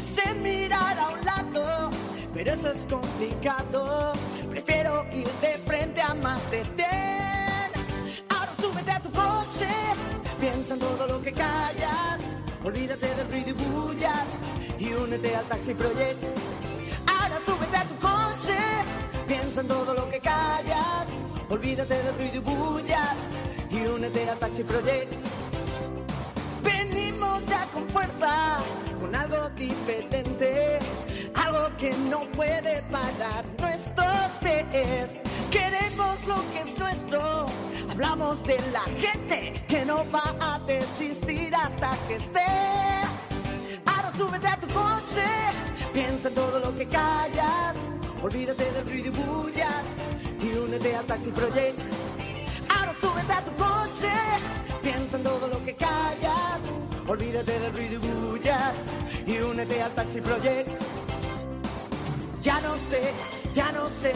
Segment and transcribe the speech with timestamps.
[0.00, 1.90] Quise mirar a un lado,
[2.32, 4.12] pero eso es complicado.
[4.48, 6.86] Prefiero ir de frente a más de 100.
[8.30, 9.68] Ahora súbete a tu coche,
[10.40, 12.20] piensa en todo lo que callas.
[12.64, 14.26] Olvídate del ruido y bullas
[14.78, 16.22] y únete al Taxi Project.
[17.06, 18.58] Ahora súbete a tu coche,
[19.28, 21.08] piensa en todo lo que callas.
[21.50, 23.16] Olvídate del ruido y bullas
[23.70, 25.39] y únete al Taxi Project.
[27.20, 28.58] Ya con fuerza,
[28.98, 30.78] con algo diferente,
[31.34, 35.22] algo que no puede parar nuestros pies.
[35.50, 37.46] Queremos lo que es nuestro,
[37.90, 42.46] hablamos de la gente que no va a desistir hasta que esté.
[43.84, 45.26] Ahora súbete a tu coche,
[45.92, 47.76] piensa en todo lo que callas,
[48.22, 49.84] olvídate del ruido y bullas
[50.42, 51.78] y únete al Taxi Project.
[52.68, 54.12] Ahora súbete a tu coche,
[54.82, 56.60] piensa en todo lo que callas,
[57.10, 58.74] olvídate del ruido y bullas
[59.26, 60.68] y únete al Taxi Project.
[62.40, 63.02] Ya no sé,
[63.52, 64.12] ya no sé,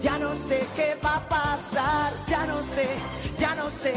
[0.00, 2.86] ya no sé qué va a pasar, ya no sé,
[3.38, 3.94] ya no sé,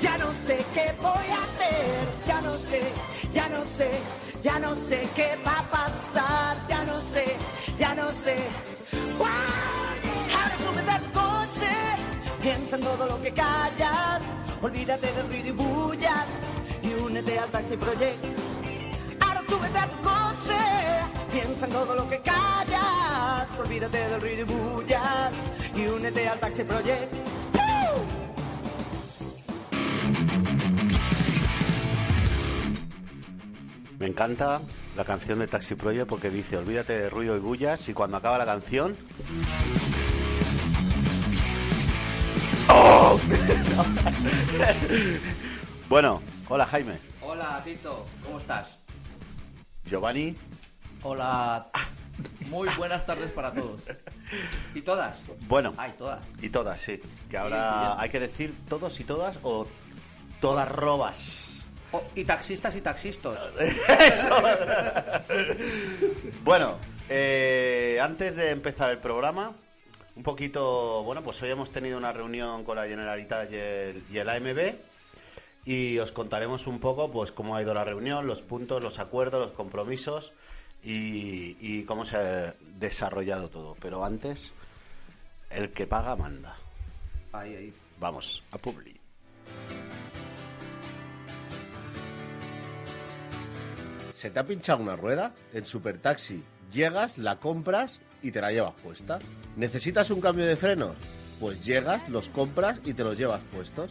[0.00, 2.80] ya no sé qué voy a hacer, ya no sé,
[3.34, 3.90] ya no sé,
[4.42, 7.24] ya no sé qué va a pasar, ya no sé,
[7.78, 8.36] ya no sé.
[9.20, 11.72] Ahora súbete a tu coche,
[12.40, 14.22] piensa en todo lo que callas,
[14.62, 18.24] olvídate del ruido y bullas y únete al Taxi Project.
[19.20, 20.58] Ahora súbete a tu coche,
[21.32, 25.32] piensa en todo lo que callas, olvídate del ruido y bullas
[25.74, 27.12] y únete al Taxi Project.
[33.98, 34.62] Me encanta
[34.96, 38.38] la canción de Taxi Project porque dice, olvídate de ruido y bullas y cuando acaba
[38.38, 38.96] la canción...
[42.68, 43.18] ¡Oh!
[45.90, 46.98] Bueno, hola Jaime.
[47.20, 48.78] Hola, Tito, ¿cómo estás?
[49.84, 50.36] Giovanni.
[51.02, 51.66] Hola.
[52.48, 53.80] Muy buenas tardes para todos.
[54.74, 55.24] ¿Y todas?
[55.48, 56.20] Bueno, Ay, todas.
[56.40, 57.00] y todas, sí.
[57.28, 59.66] Que ahora hay que decir todos y todas o
[60.40, 61.62] todas robas.
[61.92, 63.48] Oh, y taxistas y taxistas.
[66.44, 69.52] Bueno, eh, antes de empezar el programa,
[70.16, 74.18] un poquito, bueno, pues hoy hemos tenido una reunión con la Generalitat y el, y
[74.18, 74.74] el AMB
[75.64, 79.40] y os contaremos un poco, pues, cómo ha ido la reunión, los puntos, los acuerdos,
[79.40, 80.32] los compromisos
[80.82, 83.76] y, y cómo se ha desarrollado todo.
[83.80, 84.52] Pero antes,
[85.50, 86.56] el que paga manda.
[87.32, 87.74] Ahí, ahí.
[87.98, 88.98] Vamos, a Publi.
[94.14, 95.32] ¿Se te ha pinchado una rueda?
[95.52, 96.42] En Supertaxi
[96.72, 99.18] llegas, la compras y te la llevas puesta.
[99.56, 100.96] ¿Necesitas un cambio de frenos?
[101.38, 103.90] Pues llegas, los compras y te los llevas puestos.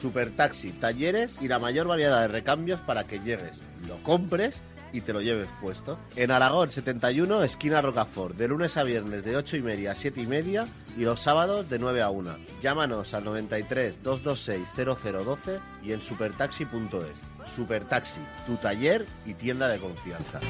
[0.00, 3.52] Supertaxi, talleres y la mayor variedad de recambios para que llegues,
[3.88, 4.60] lo compres
[4.92, 5.98] y te lo lleves puesto.
[6.16, 10.20] En Aragón 71, esquina Rocafort, de lunes a viernes de 8 y media a 7
[10.22, 12.36] y media y los sábados de 9 a 1.
[12.62, 17.54] Llámanos al 93 226 0012 y en supertaxi.es.
[17.54, 20.40] Supertaxi, tu taller y tienda de confianza.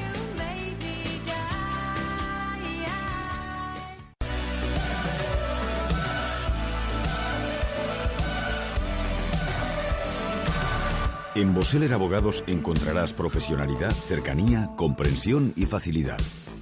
[11.36, 16.16] En Boseller Abogados encontrarás profesionalidad, cercanía, comprensión y facilidad.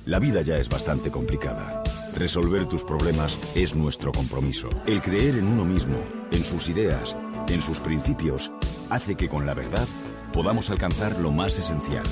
[0.04, 1.84] La vida ya es bastante complicada.
[2.16, 4.68] Resolver tus problemas es nuestro compromiso.
[4.84, 5.94] El creer en uno mismo,
[6.32, 7.14] en sus ideas,
[7.46, 8.50] en sus principios,
[8.90, 9.86] hace que con la verdad
[10.32, 12.04] podamos alcanzar lo más esencial.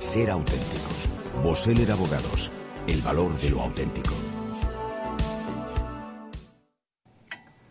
[0.00, 1.08] Ser auténticos.
[1.44, 2.50] Boseller Abogados.
[2.88, 4.12] El valor de lo auténtico.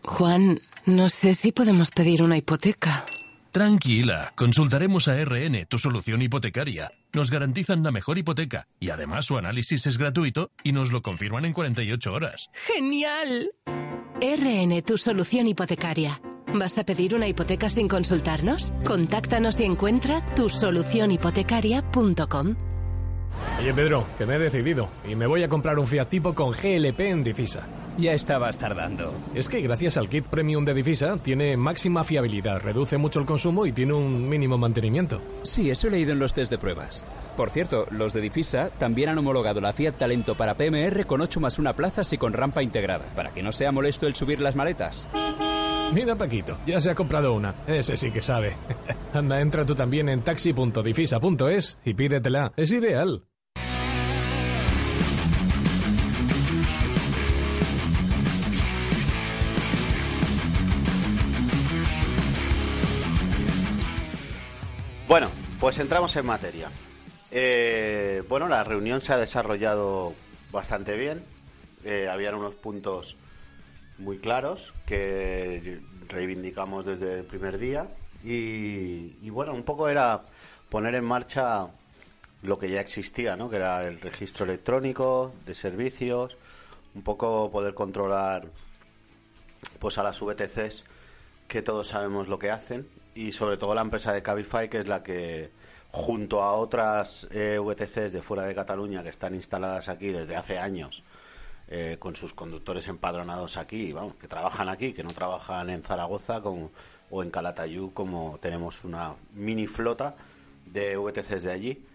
[0.02, 3.04] Juan, no sé si podemos pedir una hipoteca.
[3.52, 6.90] Tranquila, consultaremos a RN, tu solución hipotecaria.
[7.12, 11.44] Nos garantizan la mejor hipoteca y además su análisis es gratuito y nos lo confirman
[11.44, 12.48] en 48 horas.
[12.54, 13.50] ¡Genial!
[14.22, 16.22] RN, tu solución hipotecaria.
[16.54, 18.72] ¿Vas a pedir una hipoteca sin consultarnos?
[18.84, 22.56] Contáctanos y encuentra tusolucionhipotecaria.com.
[23.60, 26.52] Oye Pedro, que me he decidido y me voy a comprar un Fiat Tipo con
[26.52, 27.68] GLP en Difisa.
[27.98, 29.12] Ya estabas tardando.
[29.34, 33.66] Es que gracias al kit premium de Difisa tiene máxima fiabilidad, reduce mucho el consumo
[33.66, 35.20] y tiene un mínimo mantenimiento.
[35.42, 37.04] Sí, eso he leído en los test de pruebas.
[37.36, 41.40] Por cierto, los de Difisa también han homologado la Fiat Talento para PMR con 8
[41.40, 44.56] más 1 plazas y con rampa integrada, para que no sea molesto el subir las
[44.56, 45.08] maletas.
[45.92, 47.54] Mira Paquito, ya se ha comprado una.
[47.66, 48.56] Ese sí que sabe.
[49.12, 52.52] Anda, entra tú también en taxi.difisa.es y pídetela.
[52.56, 53.24] Es ideal.
[65.12, 65.28] Bueno,
[65.60, 66.70] pues entramos en materia.
[67.30, 70.14] Eh, bueno, la reunión se ha desarrollado
[70.50, 71.22] bastante bien.
[71.84, 73.18] Eh, habían unos puntos
[73.98, 77.88] muy claros que reivindicamos desde el primer día.
[78.24, 80.22] Y, y bueno, un poco era
[80.70, 81.66] poner en marcha
[82.42, 83.50] lo que ya existía, ¿no?
[83.50, 86.38] Que era el registro electrónico de servicios,
[86.94, 88.46] un poco poder controlar
[89.78, 90.84] pues a las VTCs
[91.48, 94.88] que todos sabemos lo que hacen y sobre todo la empresa de Cabify que es
[94.88, 95.50] la que
[95.90, 100.58] junto a otras eh, VTCs de fuera de Cataluña que están instaladas aquí desde hace
[100.58, 101.02] años
[101.68, 106.40] eh, con sus conductores empadronados aquí, vamos, que trabajan aquí, que no trabajan en Zaragoza
[106.42, 106.70] como,
[107.10, 110.14] o en Calatayud como tenemos una mini flota
[110.66, 111.86] de VTCs de allí.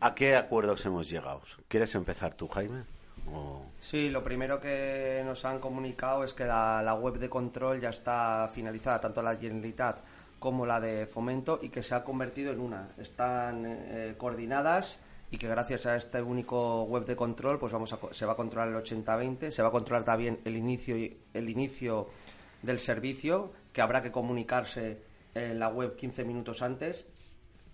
[0.00, 1.42] ¿A qué acuerdos hemos llegado?
[1.68, 2.82] ¿Quieres empezar tú, Jaime?
[3.32, 7.88] O- Sí, lo primero que nos han comunicado es que la, web de control ya
[7.88, 10.00] está finalizada, tanto la Generalitat
[10.38, 12.90] como la de Fomento, y que se ha convertido en una.
[12.98, 15.00] Están eh, coordinadas
[15.30, 18.36] y que gracias a este único web de control pues vamos a, se va a
[18.36, 20.96] controlar el 80-20, se va a controlar también el inicio,
[21.32, 22.08] el inicio
[22.62, 25.02] del servicio, que habrá que comunicarse
[25.34, 27.06] en la web 15 minutos antes,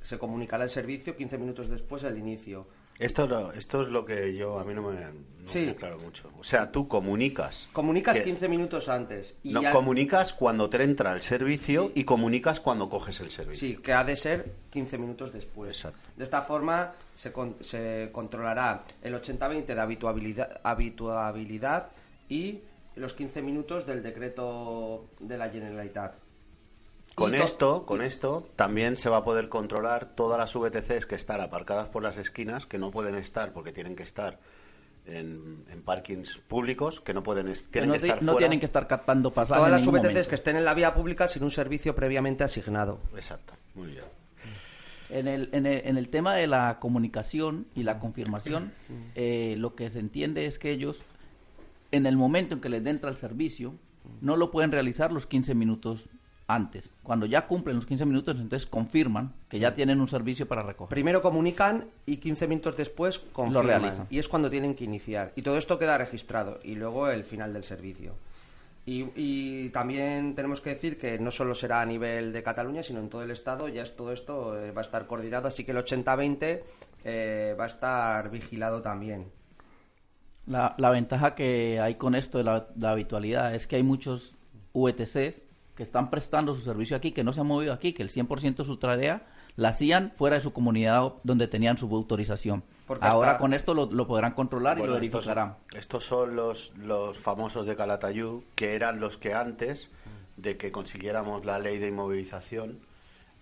[0.00, 2.68] se comunicará el servicio 15 minutos después del inicio.
[2.98, 5.12] Esto, es lo- esto es lo que yo a mí no me, no
[5.46, 5.66] Sí.
[5.66, 6.30] me aclaro mucho.
[6.38, 7.68] O sea, tú comunicas.
[7.72, 9.36] Comunicas que- 15 minutos antes.
[9.42, 13.68] Y no, ya- comunicas cuando te entra el servicio y comunicas cuando coges el servicio.
[13.68, 15.76] Sí, que ha de ser 15 minutos después.
[15.76, 15.98] Exacto.
[16.16, 21.90] De esta forma se, con- se controlará el 80-20 de habituabilidad, habituabilidad
[22.28, 22.60] y
[22.94, 26.14] los 15 minutos del decreto de la Generalitat.
[27.16, 31.06] Con Y co- esto, con esto, también se va a poder controlar todas las VTCs
[31.06, 34.38] que están aparcadas por las esquinas, que no pueden estar porque tienen que estar
[35.06, 38.38] en, en parkings públicos, que no pueden es- tienen no, que estar no fuera.
[38.46, 40.28] tienen que estar captando pasajes Todas en las VTCs momento.
[40.28, 43.00] que estén en la vía pública sin un servicio previamente asignado.
[43.14, 44.04] Exacto, muy bien.
[45.08, 48.72] En el, en, el, en el tema de la comunicación y la confirmación,
[49.14, 51.00] eh, lo que se entiende es que ellos,
[51.92, 53.72] en el momento en que les entra el servicio,
[54.20, 56.08] no lo pueden realizar los 15 minutos
[56.48, 56.92] antes.
[57.02, 60.90] Cuando ya cumplen los 15 minutos, entonces confirman que ya tienen un servicio para recoger.
[60.90, 63.66] Primero comunican y 15 minutos después confirman.
[63.66, 64.06] realizan.
[64.10, 65.32] Y es cuando tienen que iniciar.
[65.36, 66.60] Y todo esto queda registrado.
[66.62, 68.14] Y luego el final del servicio.
[68.84, 73.00] Y, y también tenemos que decir que no solo será a nivel de Cataluña, sino
[73.00, 73.68] en todo el Estado.
[73.68, 75.48] Ya es, todo esto eh, va a estar coordinado.
[75.48, 76.60] Así que el 80-20
[77.04, 79.32] eh, va a estar vigilado también.
[80.46, 84.36] La, la ventaja que hay con esto de la, la habitualidad es que hay muchos
[84.74, 85.45] VTCs
[85.76, 88.56] que están prestando su servicio aquí, que no se han movido aquí, que el 100%
[88.56, 92.64] de su tarea la hacían fuera de su comunidad donde tenían su autorización.
[92.86, 95.56] Porque Ahora con esto lo, lo podrán controlar y lo verificarán.
[95.74, 99.90] Estos, son los, los famosos de Calatayud, que eran los que antes
[100.36, 102.80] de que consiguiéramos la ley de inmovilización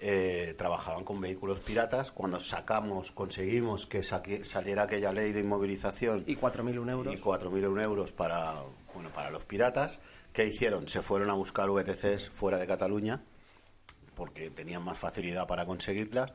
[0.01, 2.11] eh, trabajaban con vehículos piratas.
[2.11, 7.15] Cuando sacamos, conseguimos que saque- saliera aquella ley de inmovilización Y 4.001 euros.
[7.15, 8.55] y 4.000 euros para,
[8.95, 9.99] bueno, para los piratas,
[10.35, 10.87] ¿qué hicieron?
[10.89, 13.23] Se fueron a buscar VTCs fuera de Cataluña
[14.15, 16.33] porque tenían más facilidad para conseguirlas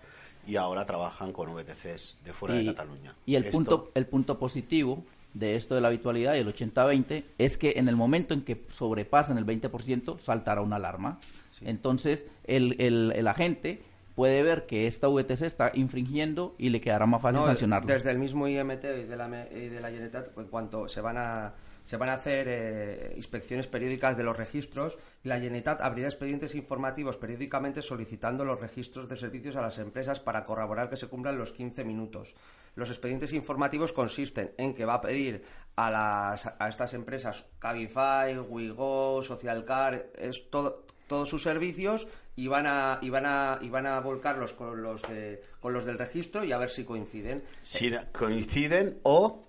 [0.48, 3.14] y ahora trabajan con VTCs de fuera de y, Cataluña.
[3.28, 5.04] y el Esto- punto el punto positivo
[5.36, 8.66] de esto de la habitualidad y el 80-20 es que en el momento en que
[8.72, 11.20] sobrepasan el 20% saltará una alarma.
[11.62, 13.84] Entonces el, el, el agente
[14.16, 17.88] puede ver que esta VTC está infringiendo y le quedará más fácil No, sancionarlo.
[17.88, 21.18] Desde el mismo IMT y de la, y de la Generalitat, en cuanto se van
[21.18, 21.54] a
[21.90, 26.54] se van a hacer eh, inspecciones periódicas de los registros y la Generalitat abrirá expedientes
[26.54, 31.40] informativos periódicamente solicitando los registros de servicios a las empresas para corroborar que se cumplan
[31.40, 32.36] los 15 minutos.
[32.76, 35.42] Los expedientes informativos consisten en que va a pedir
[35.78, 42.68] a, las, a estas empresas Cabify, Wigo, Socialcar, es todo, todos sus servicios y van
[42.68, 46.44] a y van a y van a volcarlos con los de, con los del registro
[46.44, 49.48] y a ver si coinciden si coinciden o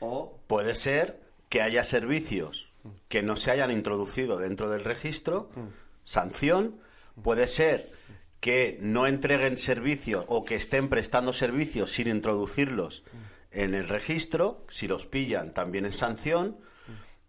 [0.00, 2.72] o puede ser que haya servicios
[3.08, 5.50] que no se hayan introducido dentro del registro,
[6.04, 6.80] sanción,
[7.22, 7.92] puede ser
[8.40, 13.04] que no entreguen servicio o que estén prestando servicios sin introducirlos
[13.50, 16.56] en el registro, si los pillan también es sanción.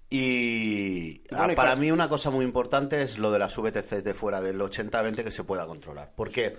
[0.10, 4.04] Y Bueno, y para pa- mí una cosa muy importante es lo de las VTCs
[4.04, 6.12] de fuera del 80-20 que se pueda controlar.
[6.16, 6.56] Porque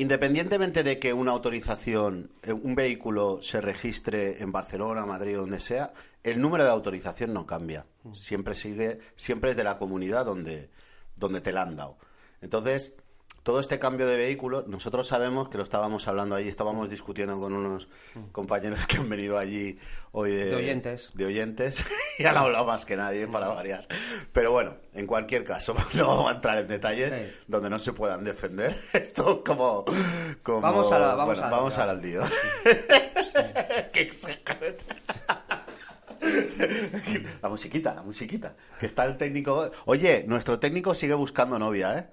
[0.00, 5.60] independientemente de que una autorización, eh, un vehículo se registre en Barcelona, Madrid o donde
[5.60, 5.92] sea,
[6.22, 7.84] el número de autorización no cambia.
[8.14, 10.70] Siempre sigue, siempre es de la comunidad donde,
[11.16, 11.98] donde te la han dado.
[12.40, 12.94] Entonces,
[13.42, 17.54] todo este cambio de vehículo, nosotros sabemos que lo estábamos hablando allí, estábamos discutiendo con
[17.54, 17.88] unos
[18.32, 19.78] compañeros que han venido allí
[20.12, 21.12] hoy de, De oyentes.
[21.14, 21.82] de oyentes
[22.18, 23.88] y han hablado más que nadie para variar.
[24.32, 27.36] Pero bueno, en cualquier caso, no vamos a entrar en detalles Sí.
[27.46, 28.78] donde no se puedan defender.
[28.92, 29.84] Esto como...
[30.42, 32.20] como Vamos a la- vamos bueno, a la- vamos al lío.
[33.92, 34.66] Qué exagerado.
[37.40, 38.54] La musiquita, la musiquita.
[38.78, 39.70] Que está el técnico.
[39.86, 42.06] Oye, nuestro técnico sigue buscando novia, ¿eh?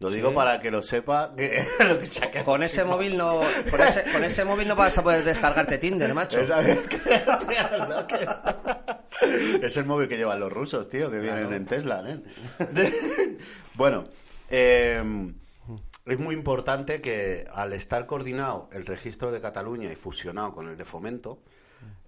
[0.00, 0.34] Lo digo Sí.
[0.34, 1.34] para que lo sepa.
[1.36, 3.40] Que, lo que se Con ese móvil no,
[3.70, 6.40] con ese, con ese móvil no vas a poder descargarte Tinder, macho.
[9.62, 12.18] Es el móvil que llevan los rusos, tío, que vienen en Tesla, ¿eh?
[13.74, 14.04] bueno,
[14.48, 15.02] eh,
[16.06, 20.76] es muy importante que al estar coordinado el registro de Cataluña y fusionado con el
[20.76, 21.42] de Fomento,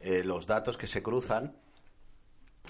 [0.00, 1.54] eh, los datos que se cruzan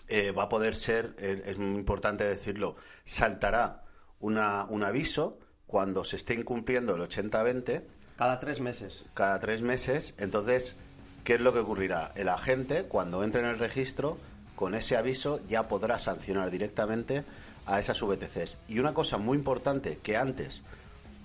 [0.08, 3.81] eh, va a poder ser, eh, es muy importante decirlo, saltará
[4.22, 7.82] una, un aviso cuando se esté incumpliendo el 80-20
[8.16, 9.04] Cada tres meses.
[9.14, 10.14] cada tres meses.
[10.18, 10.76] Entonces,
[11.24, 12.12] ¿qué es lo que ocurrirá?
[12.14, 14.18] El agente, cuando entre en el registro,
[14.54, 17.24] con ese aviso ya podrá sancionar directamente
[17.66, 18.56] a esas VTCs.
[18.68, 20.62] Y una cosa muy importante que antes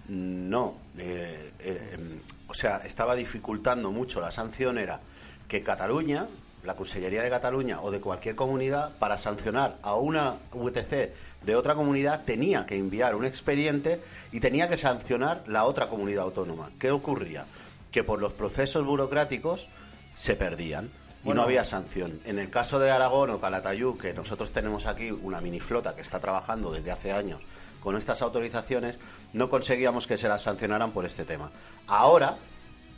[0.07, 5.01] no, eh, eh, em, o sea, estaba dificultando mucho la sanción era
[5.47, 6.27] que Cataluña,
[6.67, 11.75] la Consellería de Cataluña o de cualquier comunidad, para sancionar a una VTC de otra
[11.75, 14.01] comunidad, tenía que enviar un expediente
[14.33, 16.69] y tenía que sancionar la otra comunidad autónoma.
[16.77, 17.45] ¿Qué ocurría?
[17.89, 19.69] Que por los procesos burocráticos
[20.17, 20.91] se perdían
[21.23, 21.41] y Bueno.
[21.41, 22.19] no había sanción.
[22.25, 26.19] En el caso de Aragón o Calatayud, que nosotros tenemos aquí una miniflota que está
[26.19, 27.39] trabajando desde hace años
[27.81, 28.99] con estas autorizaciones,
[29.31, 31.49] no conseguíamos que se las sancionaran por este tema.
[31.87, 32.37] Ahora,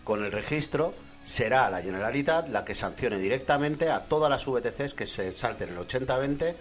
[0.04, 5.06] con el registro, será la Generalitat la que sancione directamente a todas las VTCs que
[5.06, 6.56] se salten el 80-20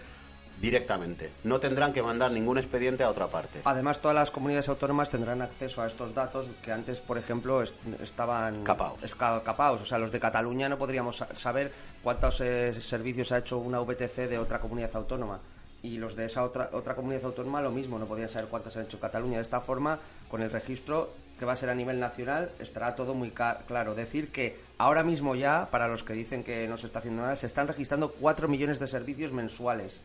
[0.60, 1.30] directamente.
[1.44, 3.60] No tendrán que mandar ningún expediente a otra parte.
[3.64, 7.76] Además, todas las comunidades autónomas tendrán acceso a estos datos que antes, por ejemplo, est-
[8.02, 8.98] estaban Capaos.
[9.44, 9.80] capaos.
[9.82, 11.70] O sea, los de Cataluña no podríamos sa- saber
[12.02, 15.38] cuántos eh, servicios ha hecho una VTC de otra comunidad autónoma.
[15.80, 18.82] Y los de esa otra, otra comunidad autónoma lo mismo, no podían saber cuántos ha
[18.82, 19.36] hecho Cataluña.
[19.36, 23.14] De esta forma, con el registro que va a ser a nivel nacional, estará todo
[23.14, 23.94] muy claro.
[23.94, 27.36] Decir que ahora mismo ya, para los que dicen que no se está haciendo nada,
[27.36, 30.02] se están registrando 4 millones de servicios mensuales.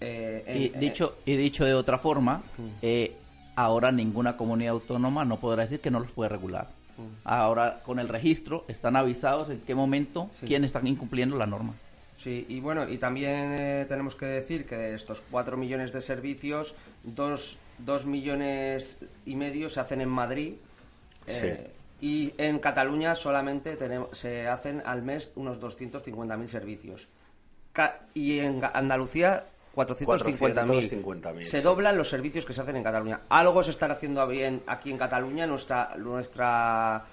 [0.00, 2.42] Eh, Y en- dicho, y dicho de otra forma,
[2.82, 3.14] eh,
[3.54, 6.68] ahora ninguna comunidad autónoma no podrá decir que no los puede regular.
[7.24, 10.46] Ahora con el registro están avisados en qué momento Sí.
[10.46, 11.74] quién están incumpliendo la norma.
[12.16, 16.00] Sí, y bueno, y también eh, tenemos que decir que de estos 4 millones de
[16.00, 17.58] servicios, 2
[18.06, 20.54] millones y medio se hacen en Madrid.
[21.26, 21.70] eh,
[22.00, 27.08] y en Cataluña solamente tenemos, se hacen al mes unos 250.000 servicios.
[27.72, 29.44] Ca- y en Andalucía
[29.74, 31.02] 450.000.
[31.02, 33.22] 450.000, Se doblan los servicios que se hacen en Cataluña.
[33.30, 37.04] Algo se está haciendo bien aquí en Cataluña, nuestra nuestra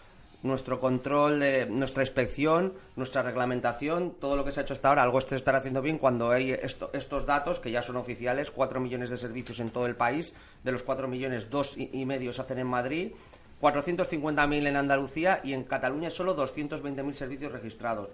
[0.44, 5.20] nuestro control, nuestra inspección, nuestra reglamentación, todo lo que se ha hecho hasta ahora, algo
[5.22, 9.10] se estará haciendo bien cuando hay esto- estos datos que ya son oficiales, 4 millones
[9.10, 10.34] de servicios en todo el país,
[10.64, 13.14] de los 4 millones, dos y, y medio se hacen en Madrid,
[13.62, 18.10] 450.000 en Andalucía y en Cataluña solo 220.000 servicios registrados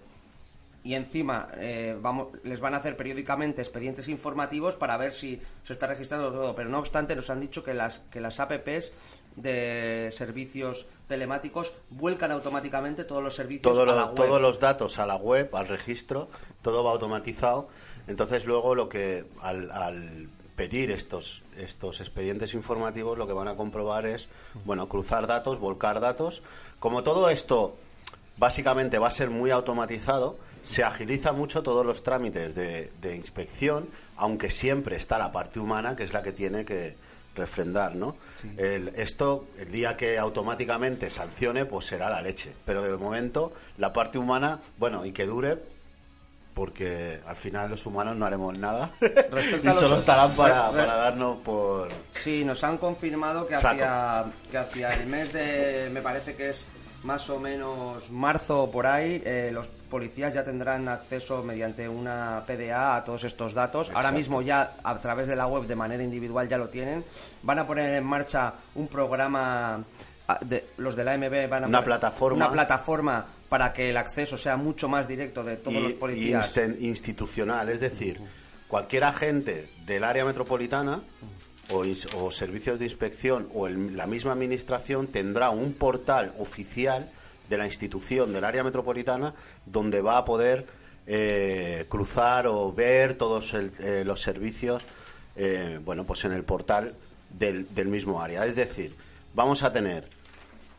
[0.83, 5.73] y encima eh, vamos, les van a hacer periódicamente expedientes informativos para ver si se
[5.73, 6.55] está registrando todo.
[6.55, 8.91] Pero no obstante, nos han dicho que las, que las APPs
[9.35, 14.15] de servicios telemáticos vuelcan automáticamente todos los servicios Todo a lo- la web.
[14.15, 16.29] todos los datos a la web, al registro,
[16.61, 17.67] todo va automatizado.
[18.07, 23.55] Entonces luego lo que al, al pedir estos estos expedientes informativos lo que van a
[23.55, 24.27] comprobar es
[24.65, 26.41] bueno cruzar datos, volcar datos.
[26.79, 27.75] Como todo esto
[28.37, 33.87] básicamente va a ser muy automatizado, se agiliza mucho todos los trámites de, de inspección,
[34.17, 36.95] aunque siempre está la parte humana que es la que tiene que
[37.35, 38.17] refrendar, ¿no?
[38.57, 42.51] El- esto, el día que automáticamente sancione, pues será la leche.
[42.65, 45.57] Pero de momento, la parte humana, bueno, y que dure,
[46.53, 48.91] porque al final los humanos no haremos nada.
[49.63, 51.87] Y solo estarán para, darnos por...
[52.11, 56.65] Sí, nos han confirmado que hacia, que hacia el mes de, me parece que es
[57.03, 62.43] más o menos marzo o por ahí, eh, los, policías ya tendrán acceso mediante una
[62.45, 63.91] PDA a todos estos datos.
[63.93, 67.03] Ahora mismo ya a través de la web de manera individual ya lo tienen.
[67.41, 69.83] Van a poner en marcha un programa
[70.27, 72.35] ah, de, los de la AMB van a Una poner plataforma.
[72.45, 76.55] una plataforma para que el acceso sea mucho más directo de todos y- los policías.
[76.79, 78.21] y institucional, es decir,
[78.67, 81.01] cualquier agente del área metropolitana
[81.71, 87.09] o, servicios de inspección o el- la misma administración tendrá un portal oficial
[87.49, 89.33] de la institución del área metropolitana
[89.65, 90.65] donde va a poder
[91.11, 94.83] eh, cruzar o ver todos el- eh, los servicios
[95.35, 96.93] eh, bueno pues en el portal
[97.31, 98.45] del, del mismo área.
[98.45, 98.93] Es decir
[99.33, 100.07] vamos a tener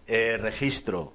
[0.07, 1.13] eh, registro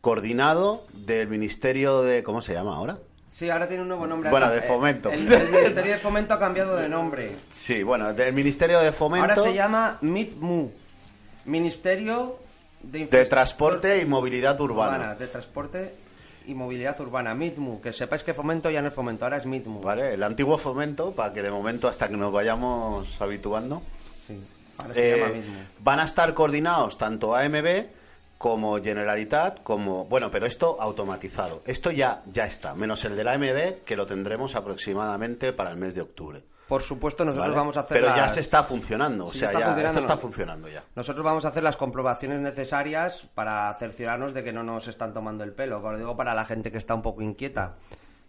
[0.00, 2.98] coordinado del ministerio de cómo se llama ahora
[3.36, 4.30] Sí, ahora tiene un nuevo nombre.
[4.30, 5.10] Bueno, de Fomento.
[5.10, 7.36] El, el Ministerio de Fomento ha cambiado de nombre.
[7.50, 10.72] Sí, bueno, del Ministerio de Fomento Ahora se llama MITMU.
[11.44, 12.38] Ministerio
[12.80, 15.14] de, de Infraestructura Transporte y Movilidad Urbana.
[15.16, 15.96] de Transporte
[16.46, 17.34] y Movilidad Urbana.
[17.34, 17.82] MITMU.
[17.82, 19.82] Que sepáis que Fomento ya no es Fomento, ahora es MITMU.
[19.82, 20.14] ¿Vale?
[20.14, 23.82] El antiguo Fomento, para que de momento hasta que nos vayamos habituando.
[24.26, 24.40] Sí,
[24.78, 25.58] ahora se eh, llama MITMU.
[25.80, 27.84] van a estar coordinados tanto AMB
[28.38, 30.04] como Generalitat, como...
[30.06, 31.62] Bueno, pero esto automatizado.
[31.66, 35.76] Esto ya, ya está, menos el de la AMB, que lo tendremos aproximadamente para el
[35.76, 36.44] mes de octubre.
[36.68, 37.56] Por supuesto, nosotros ¿vale?
[37.56, 40.20] vamos a hacer Pero ya se está funcionando, o sea, está ya, funcionando, esto está
[40.20, 40.82] funcionando ya.
[40.96, 45.44] Nosotros vamos a hacer las comprobaciones necesarias para cerciorarnos de que no nos están tomando
[45.44, 45.76] el pelo.
[45.76, 47.76] Os lo digo para la gente que está un poco inquieta.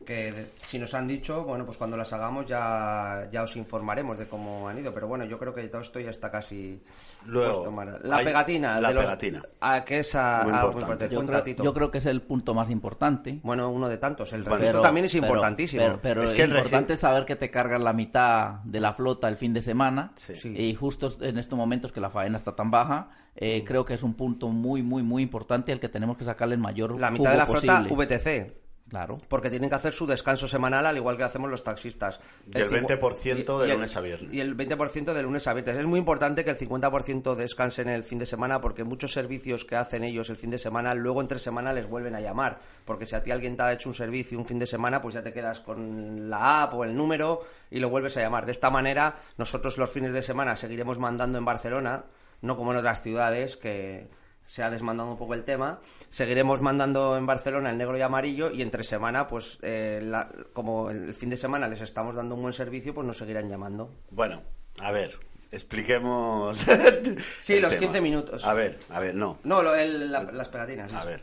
[0.05, 4.25] Que si nos han dicho, bueno, pues cuando las hagamos ya, ya os informaremos de
[4.27, 4.93] cómo han ido.
[4.93, 6.81] Pero bueno, yo creo que todo esto ya está casi
[7.25, 7.99] Luego, puesto.
[8.07, 8.79] La pegatina.
[8.79, 9.43] la de los- pegatina.
[9.59, 10.79] a- que es a- Muy importante.
[10.81, 11.09] importante.
[11.15, 11.63] Yo creo, Tito.
[11.63, 13.41] yo creo que es el punto más importante.
[13.43, 14.31] Bueno, uno de tantos.
[14.31, 15.83] El registro Pero- también es pero- importantísimo.
[15.83, 18.79] Pero, pero Es es, que el regi- importante saber que te cargan la mitad de
[18.79, 20.13] la flota el fin de semana.
[20.15, 20.55] Sí.
[20.55, 24.03] Y justo en estos momentos que la faena está tan baja, eh, creo que es
[24.03, 27.31] un punto muy, muy, muy importante al que tenemos que sacarle el mayor la mitad
[27.31, 27.95] de la flota posible.
[27.95, 28.66] VTC.
[28.89, 29.17] Claro.
[29.27, 32.22] Porque tienen que hacer su descanso semanal al igual que hacemos los taxistas.
[32.53, 34.34] Y el cincu- 20% de el- lunes a viernes.
[34.34, 35.75] Y el 20% de lunes a viernes.
[35.75, 39.75] Es muy importante que el 50% descansen el fin de semana porque muchos servicios que
[39.75, 42.60] hacen ellos el fin de semana, luego entre semana les vuelven a llamar.
[42.86, 45.15] Porque si a ti alguien te ha hecho un servicio un fin de semana, pues
[45.15, 48.45] ya te quedas con la app o el número y lo vuelves a llamar.
[48.45, 52.06] De esta manera, nosotros los fines de semana seguiremos mandando en Barcelona,
[52.41, 54.08] no como en otras ciudades que
[54.47, 55.79] se ha desmandado un poco el tema.
[56.10, 60.89] Seguiremos mandando en Barcelona el negro y amarillo y entre semana, pues eh, la- como
[60.89, 63.93] el fin de semana les estamos dando un buen servicio, pues nos seguirán llamando.
[64.10, 64.41] Bueno,
[64.79, 65.19] a ver,
[65.51, 66.65] expliquemos.
[67.39, 67.81] Sí, los tema.
[67.81, 68.45] 15 minutos.
[68.45, 69.38] A ver, a ver, no.
[69.43, 70.91] No, lo- el- la- las pegatinas.
[70.93, 71.21] A ver.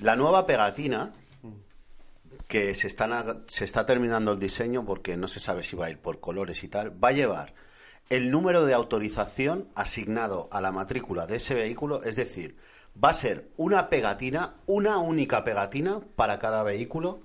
[0.00, 1.12] La nueva pegatina,
[2.48, 5.90] que se, están se está terminando el diseño porque no se sabe si va a
[5.90, 7.54] ir por colores y tal, va a llevar
[8.12, 12.58] el número de autorización asignado a la matrícula de ese vehículo, es decir,
[13.02, 17.22] va a ser una pegatina, una única pegatina para cada vehículo,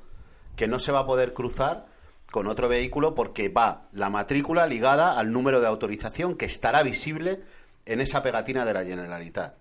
[0.56, 1.88] que no se va a poder cruzar
[2.32, 7.41] con otro vehículo porque va la matrícula ligada al número de autorización que estará visible
[7.86, 9.58] en esa pegatina de la Generalitat.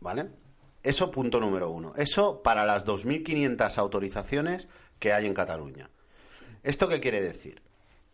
[0.00, 0.28] ¿Vale?
[0.82, 1.94] Eso punto número uno.
[1.96, 5.88] Eso para las 2.500 autorizaciones que hay en Cataluña.
[6.62, 7.62] ¿Esto qué quiere decir?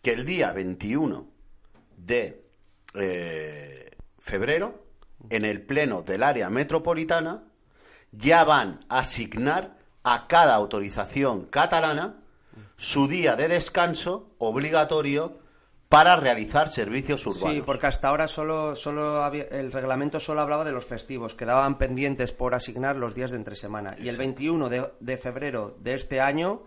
[0.00, 1.37] Que el día 21
[1.98, 2.44] de
[2.94, 4.84] eh, febrero,
[5.30, 7.44] en el pleno del área metropolitana,
[8.12, 12.22] ya van a asignar a cada autorización catalana
[12.76, 15.38] su día de descanso obligatorio
[15.88, 17.54] para realizar servicios urbanos.
[17.54, 21.78] Sí, porque hasta ahora solo, solo había- el reglamento solo hablaba de los festivos, quedaban
[21.78, 23.96] pendientes por asignar los días de entre semana.
[23.98, 26.62] Y el 21 de, de febrero de este año,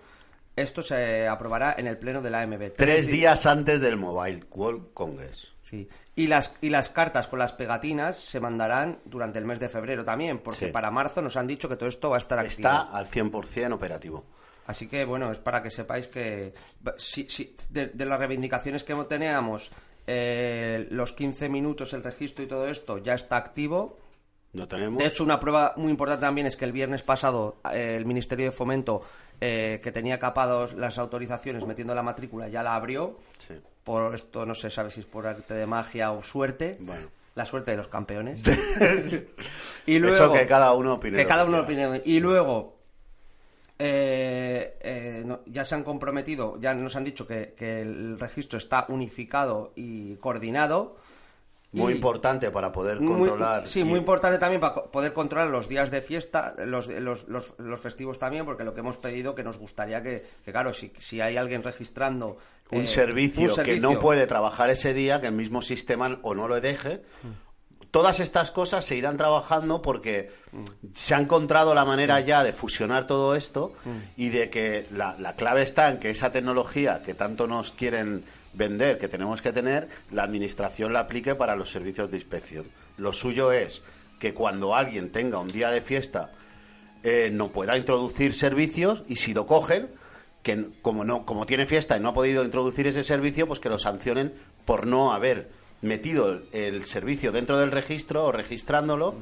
[0.56, 2.74] esto se aprobará en el pleno de la AMB.
[2.76, 5.54] Tres días antes del Mobile World Congress.
[5.64, 5.88] Sí.
[6.16, 10.04] Y las, y las cartas con las pegatinas se mandarán durante el mes de febrero
[10.04, 10.72] también, porque Sí.
[10.72, 12.68] para marzo nos han dicho que todo esto va a estar activo.
[12.68, 14.26] Está al 100% operativo.
[14.68, 16.54] Así que, bueno, es para que sepáis que
[16.98, 19.72] si, si- de, de las reivindicaciones que teníamos,
[20.08, 23.98] eh, los 15 minutos, el registro y todo esto ya está activo.
[24.54, 24.98] ¿No tenemos?
[25.00, 28.46] De hecho, una prueba muy importante también es que el viernes pasado eh, el Ministerio
[28.48, 29.02] de Fomento,
[29.42, 33.18] eh, que tenía capados las autorizaciones metiendo la matrícula, ya la abrió.
[33.46, 33.56] Sí.
[33.84, 36.78] Por esto no se sabe si es por arte de magia o suerte.
[36.80, 37.08] Bueno.
[37.34, 38.44] La suerte de los campeones.
[39.86, 42.02] y luego, Eso que cada uno opine Que cada uno opine.
[42.06, 42.78] Y luego,
[43.80, 48.58] eh, eh, no- ya se han comprometido, ya nos han dicho que, que el registro
[48.60, 50.98] está unificado y coordinado.
[51.74, 53.66] Muy Y- importante para poder muy- controlar.
[53.66, 57.54] sí, y- muy importante también para poder controlar los días de fiesta, los, los, los,
[57.58, 60.92] los festivos también, porque lo que hemos pedido que nos gustaría que, que claro, si,
[60.98, 62.38] si hay alguien registrando
[62.72, 66.36] un, eh, servicio un que no puede trabajar ese día, que el mismo sistema o
[66.36, 67.02] no lo deje,
[67.92, 70.32] todas estas cosas se irán trabajando porque
[70.94, 73.74] se ha encontrado la manera ya de fusionar todo esto
[74.18, 78.24] y de que la, la clave está en que esa tecnología que tanto nos quieren
[78.54, 82.66] vender, que tenemos que tener, la administración la aplique para los servicios de inspección.
[82.98, 83.82] Lo suyo es
[84.20, 86.32] que cuando alguien tenga un día de fiesta
[87.04, 89.90] eh, no pueda introducir servicios y si lo cogen,
[90.44, 93.70] que como no como tiene fiesta y no ha podido introducir ese servicio, pues que
[93.70, 94.34] lo sancionen
[94.66, 95.50] por no haber
[95.82, 99.16] metido el, servicio dentro del registro o registrándolo,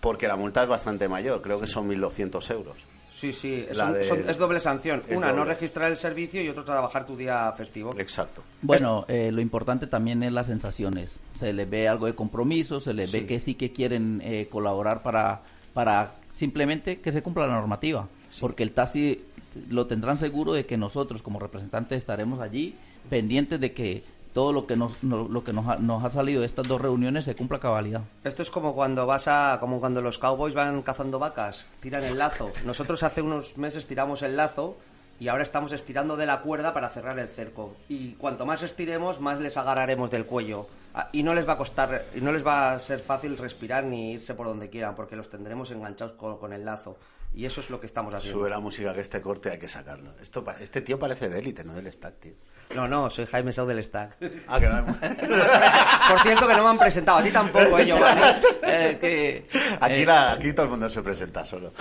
[0.00, 2.76] porque la multa es bastante mayor, creo que son 1.200 euros.
[3.08, 5.02] Sí, sí, es, La un- de- son- es doble sanción.
[5.06, 7.94] es Una, no registrar el servicio y otro, trabajar tu día festivo.
[7.98, 8.42] Exacto.
[8.62, 11.20] Bueno, eh, lo importante también es las sensaciones.
[11.38, 13.20] Se les ve algo de compromiso, se les Sí.
[13.20, 15.42] ve que sí que quieren eh, colaborar para,
[15.74, 18.08] para simplemente que se cumpla la normativa.
[18.40, 19.22] Porque el taxi
[19.68, 22.74] lo tendrán seguro de que nosotros como representantes estaremos allí
[23.10, 26.40] pendientes de que todo lo que nos, no- lo que nos ha, nos ha salido
[26.40, 28.02] de estas dos reuniones se cumpla cabalidad.
[28.24, 32.18] Esto es como cuando vas a, como cuando los cowboys van cazando vacas, tiran el
[32.18, 32.50] lazo.
[32.64, 34.76] Nosotros hace unos meses tiramos el lazo
[35.20, 37.76] y ahora estamos estirando de la cuerda para cerrar el cerco.
[37.88, 40.66] Y cuanto más estiremos, más les agarraremos del cuello.
[40.94, 44.12] Ah, Y no les va a costar, no les va a ser fácil respirar ni
[44.12, 46.96] irse por donde quieran, porque los tendremos enganchados con, con el lazo.
[47.34, 48.38] Y eso es lo que estamos haciendo.
[48.40, 50.12] Sube la música que este corte hay que sacarlo.
[50.20, 52.32] Esto, pa- este tío parece de élite, no del stack, tío.
[52.74, 54.16] No, no, soy Jaime Sau del Stack.
[54.48, 58.20] Ah, que no Por cierto, que no me han presentado, a ti tampoco, ¿eh, Giovanni?
[58.62, 59.48] Eh, que,
[59.80, 61.72] Aquí, eh, la- aquí todo el mundo se presenta solo.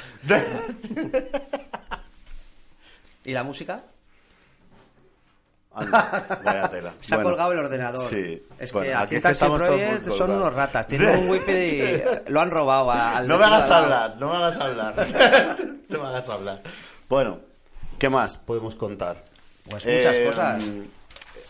[3.24, 3.84] ¿Y la música?
[5.74, 6.92] Anda, vaya tela.
[7.00, 8.10] Se ha Bueno, colgado el ordenador.
[8.10, 8.42] Sí.
[8.60, 10.30] Es Bueno, que aquí aquí en Taxi Project son colgados.
[10.42, 10.88] unos ratas.
[10.88, 14.58] Tienen un wifi y lo han robado al No me hagas hablar, no me hagas
[14.58, 14.96] hablar.
[15.90, 16.62] no me hagas hablar.
[17.08, 17.40] Bueno,
[17.98, 19.24] ¿qué más podemos contar?
[19.70, 20.64] Pues muchas Eh, cosas.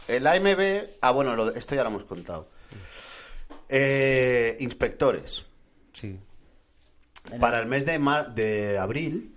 [0.08, 2.48] El AMB, ah, bueno, lo esto ya lo hemos contado.
[3.70, 5.46] Eh, inspectores.
[5.94, 6.20] Sí.
[7.40, 9.34] Para el mes de, mar- de abril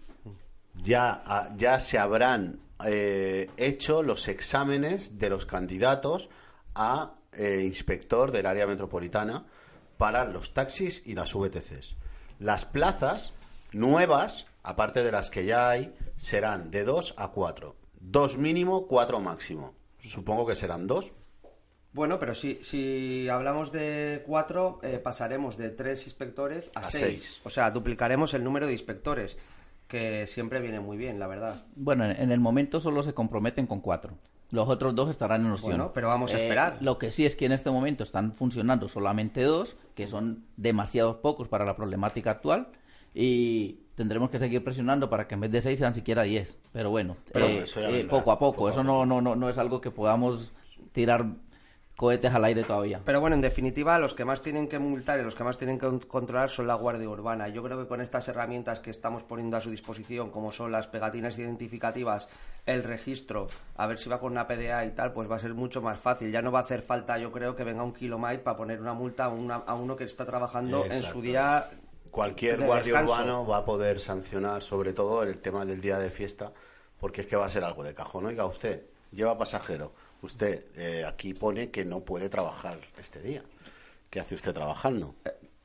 [0.83, 6.29] ya, ah, ya se habrán eh, hecho los exámenes de los candidatos
[6.75, 9.47] a eh, inspector del área metropolitana
[9.97, 11.97] para los taxis y las VTCs.
[12.39, 13.33] Las plazas
[13.73, 17.77] nuevas, aparte de las que ya hay, serán de 2 a 4.
[18.07, 19.75] Dos mínimo, cuatro máximo.
[20.05, 21.13] Supongo que serán dos.
[21.95, 27.03] Bueno, pero si, si hablamos de cuatro, eh, pasaremos de tres inspectores a, A seis.
[27.03, 27.41] seis.
[27.45, 29.39] O sea, duplicaremos el número de inspectores,
[29.89, 31.65] que siempre viene muy bien, la verdad.
[31.77, 34.13] Bueno, en, el momento solo se comprometen con cuatro.
[34.51, 35.71] Los otros dos estarán en opción.
[35.73, 36.79] Bueno, pero vamos a Eh, esperar.
[36.81, 41.17] Lo que sí es que en este momento están funcionando solamente dos, que son demasiados
[41.17, 42.69] pocos para la problemática actual,
[43.15, 46.59] y tendremos que seguir presionando para que en vez de seis sean siquiera diez.
[46.73, 48.57] Pero bueno, Pero eh, eh, poco a poco.
[48.57, 50.53] poco a eso no, no, no, no es algo que podamos
[50.93, 51.27] tirar
[51.97, 53.01] cohetes al aire todavía.
[53.05, 55.79] Pero bueno, en definitiva, los que más tienen que multar y los que más tienen
[55.79, 57.49] que con- controlar son la Guardia Urbana.
[57.49, 60.89] Yo creo que con estas herramientas que estamos poniendo a su disposición, como son las
[60.89, 62.29] pegatinas identificativas,
[62.67, 65.55] el registro, a ver si va con una PDA y tal, pues va a ser
[65.55, 66.33] mucho más fácil.
[66.33, 68.95] Ya no va a hacer falta, yo creo, que venga un kilomite para poner una
[68.95, 71.69] multa a, una- a uno que está trabajando en su día
[72.11, 73.13] Cualquier de guardia descanso.
[73.15, 76.53] urbano va a poder sancionar, sobre todo el tema del día de fiesta,
[76.99, 78.27] porque es que va a ser algo de cajón.
[78.27, 83.43] Oiga, usted lleva pasajero, usted eh, aquí pone que no puede trabajar este día.
[84.11, 85.15] ¿Qué hace usted trabajando?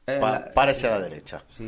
[0.08, 0.88] eh, Pa- párese sí.
[0.88, 1.44] a la derecha.
[1.56, 1.64] Sí.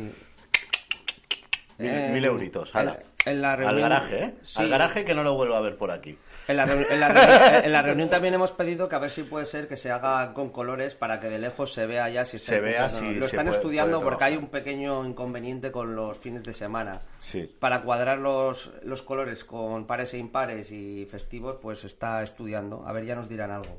[1.78, 2.98] Mil, Eh, mil euritos, ala.
[3.24, 4.34] en- Al garaje, ¿eh?
[4.42, 4.60] sí.
[4.60, 6.18] Al garaje que no lo vuelva a ver por aquí.
[6.52, 9.10] En la, reu- en la reunión, en la reunión también hemos pedido que a ver
[9.10, 12.24] si puede ser que se haga con colores para que de lejos se vea ya
[12.24, 12.88] si Se vea no.
[12.88, 16.52] si Lo están puede- estudiando puede porque hay un pequeño inconveniente con los fines de
[16.52, 17.02] semana.
[17.18, 17.52] Sí.
[17.58, 22.84] Para cuadrar los, los colores con pares e impares y festivos, pues está estudiando.
[22.86, 23.76] A ver, ya nos dirán algo.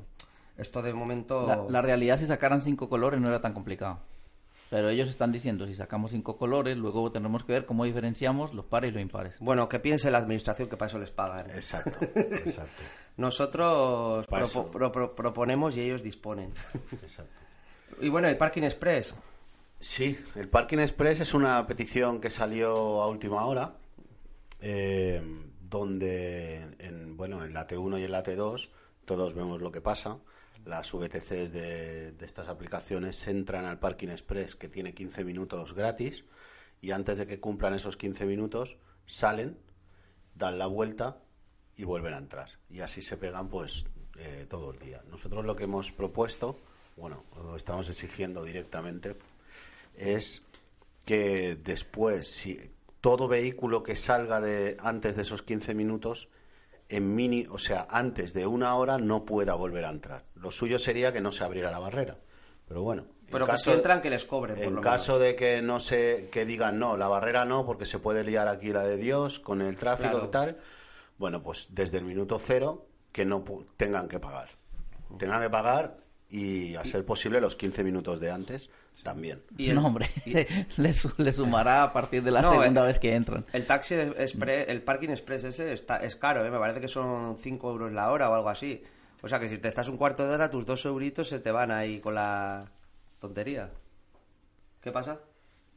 [0.57, 1.47] Esto de momento...
[1.47, 3.99] La, la realidad, si sacaran cinco colores, no era tan complicado.
[4.73, 8.65] Pero ellos están diciendo, si sacamos cinco colores, luego tenemos que ver cómo diferenciamos los
[8.65, 9.35] pares y los impares.
[9.39, 11.47] Bueno, que piense la administración que para eso les pagan.
[11.51, 12.81] Exacto, exacto.
[13.17, 14.71] Nosotros Para propo- eso.
[14.71, 16.51] pro- pro- proponemos y ellos disponen.
[16.91, 17.31] Exacto.
[18.01, 19.13] Y bueno, el Parking Express.
[19.79, 23.75] Sí, el Parking Express es una petición que salió a última hora,
[24.59, 25.21] eh,
[25.61, 28.69] donde en, bueno, en la T1 y en la T2
[29.05, 30.17] todos vemos lo que pasa.
[30.65, 36.23] Las VTCs de, estas aplicaciones entran al Parking Express que tiene 15 minutos gratis
[36.81, 39.57] y antes de que cumplan esos 15 minutos salen,
[40.35, 41.21] dan la vuelta
[41.75, 42.49] y vuelven a entrar.
[42.69, 43.85] Y así se pegan pues
[44.17, 45.03] eh, todo el día.
[45.09, 46.59] Nosotros lo que hemos propuesto,
[46.95, 49.17] bueno, lo estamos exigiendo directamente,
[49.95, 50.43] es
[51.05, 52.71] que después, si
[53.01, 56.29] todo vehículo que salga de antes de esos 15 minutos,
[56.89, 60.25] en mini, o sea, antes de una hora no pueda volver a entrar.
[60.43, 62.17] Lo suyo sería que no se abriera la barrera.
[62.67, 65.35] Pero bueno, Pero En que si entran, que les cobren, por En lo caso de
[65.35, 68.83] que no se, que digan no, la barrera no, porque se puede liar aquí la
[68.83, 70.25] de Dios con el tráfico Claro.
[70.25, 70.57] y tal,
[71.17, 74.49] bueno, pues desde el minuto cero que no pu- tengan que pagar.
[75.17, 75.97] Tengan que pagar
[76.29, 78.69] y a ser posible los 15 minutos de antes
[79.03, 79.43] también.
[79.57, 80.09] no, hombre,
[80.77, 83.45] le, su- le sumará a partir de la No, segunda eh, vez que entran.
[83.53, 86.49] El taxi el parking express ese está, es caro, ¿eh?
[86.51, 88.81] me parece que son 5 euros la hora o algo así.
[89.23, 91.49] O sea que si te estás un cuarto de hora, tus dos euritos se te
[91.51, 92.69] van ahí con la
[93.19, 93.71] tontería.
[94.81, 95.17] ¿Qué pasa?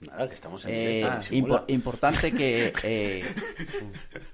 [0.01, 3.25] Nada, que estamos en Eh, impo- importante que eh,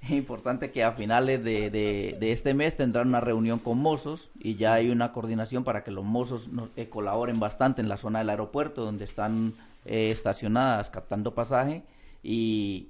[0.09, 4.57] importante que a finales de, de- de este mes tendrán una reunión con mozos y
[4.57, 8.19] ya hay una coordinación para que los mozos nos- eh, colaboren bastante en la zona
[8.21, 9.53] del aeropuerto donde están
[9.85, 11.83] eh, estacionadas captando pasaje
[12.25, 12.89] y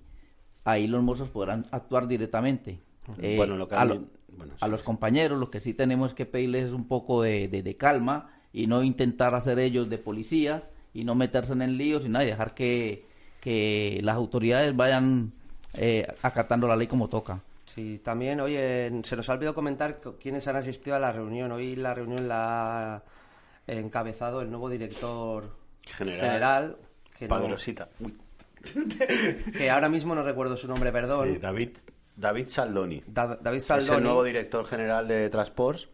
[0.64, 2.78] ahí los mozos podrán actuar directamente.
[3.18, 4.04] Eh, Bueno, lo que a, han- lo-
[4.36, 7.62] bueno, a los compañeros lo que sí tenemos que pedirles es un poco de, de-
[7.62, 12.00] de calma y no intentar hacer ellos de policías y no meterse en el lío
[12.04, 13.06] y nada, y dejar que,
[13.40, 15.32] que las autoridades vayan
[15.74, 17.40] eh, acatando la ley como toca.
[17.64, 21.50] Sí, también, oye, se nos ha olvidado comentar co- quiénes han asistido a la reunión.
[21.52, 23.02] Hoy la reunión la ha
[23.68, 25.48] encabezado el nuevo director
[25.86, 26.20] General.
[26.20, 26.76] general,
[27.18, 27.88] que, no- Padrosita.
[28.00, 28.12] Uy.
[29.56, 31.32] que ahora mismo no recuerdo su nombre, perdón.
[31.32, 31.70] Sí, David,
[32.16, 33.02] David Saldoni.
[33.06, 33.98] Da- David Es Saldoni.
[33.98, 35.88] el nuevo director general de Transports.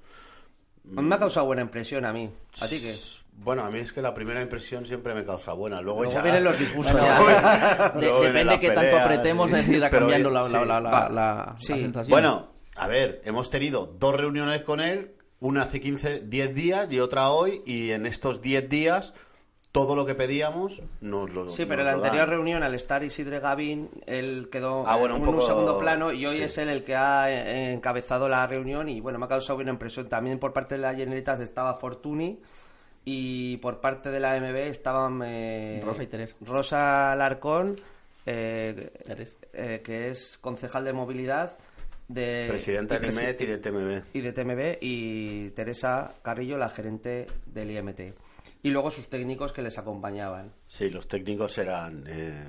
[0.85, 2.31] Me ha causado buena impresión a mí.
[2.61, 2.95] ¿A ti qué?
[3.41, 5.81] Bueno, a mí es que la primera impresión siempre me causa buena.
[5.81, 7.93] Luego, Luego ya- vienen los disgustos ya.
[7.95, 9.57] De- luego depende las que tanto apretemos, sí.
[9.57, 10.53] es irá Pero, cambiando la, sí.
[10.53, 11.73] la, la, la- Sí.
[11.73, 12.11] la sensación.
[12.11, 16.99] Bueno, a ver, hemos tenido dos reuniones con él, una hace 15, 10 días y
[17.01, 19.15] otra hoy, y en estos 10 días
[19.73, 22.31] todo lo que pedíamos nos lo Sí, pero en la anterior dan.
[22.31, 26.11] reunión, al estar Isidre Gavín, él quedó Ah, bueno, un en un poco- segundo plano
[26.13, 26.43] y hoy sí.
[26.45, 29.71] es él el que ha eh, encabezado la reunión y bueno, me ha causado buena
[29.71, 30.09] impresión.
[30.09, 32.41] También por parte de la Generalitat estaba Fortuny
[33.05, 36.35] y por parte de la MB estaban eh, Rosa y Teresa.
[36.41, 37.77] Rosa Larcón,
[38.27, 38.91] eh,
[39.53, 41.57] eh, que es concejal de movilidad
[42.09, 44.03] de Presidenta y del IMET y de TMB.
[44.15, 48.01] y de TMB y Teresa Carrillo, la gerente del IMT.
[48.63, 50.53] Y luego sus técnicos que les acompañaban.
[50.67, 52.45] Sí, los técnicos eran eh,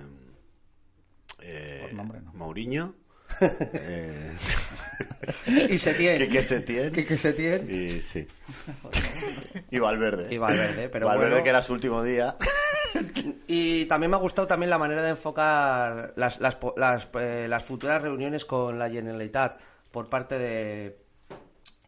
[1.42, 2.34] eh, Por nombre, no.
[2.34, 2.96] Mourinho,
[3.42, 4.32] eh,
[5.70, 6.20] Y Setién.
[6.28, 6.92] Quique Setién.
[6.92, 7.68] Quique Setién.
[7.70, 8.28] y sí.
[9.70, 10.34] y Valverde.
[10.34, 11.44] Y Valverde, pero Valverde bueno.
[11.44, 12.36] que era su último día.
[13.48, 17.46] Y también me ha gustado también la manera de enfocar las, las, po- las, eh,
[17.48, 19.60] las futuras reuniones con la Generalitat
[19.92, 20.98] por parte de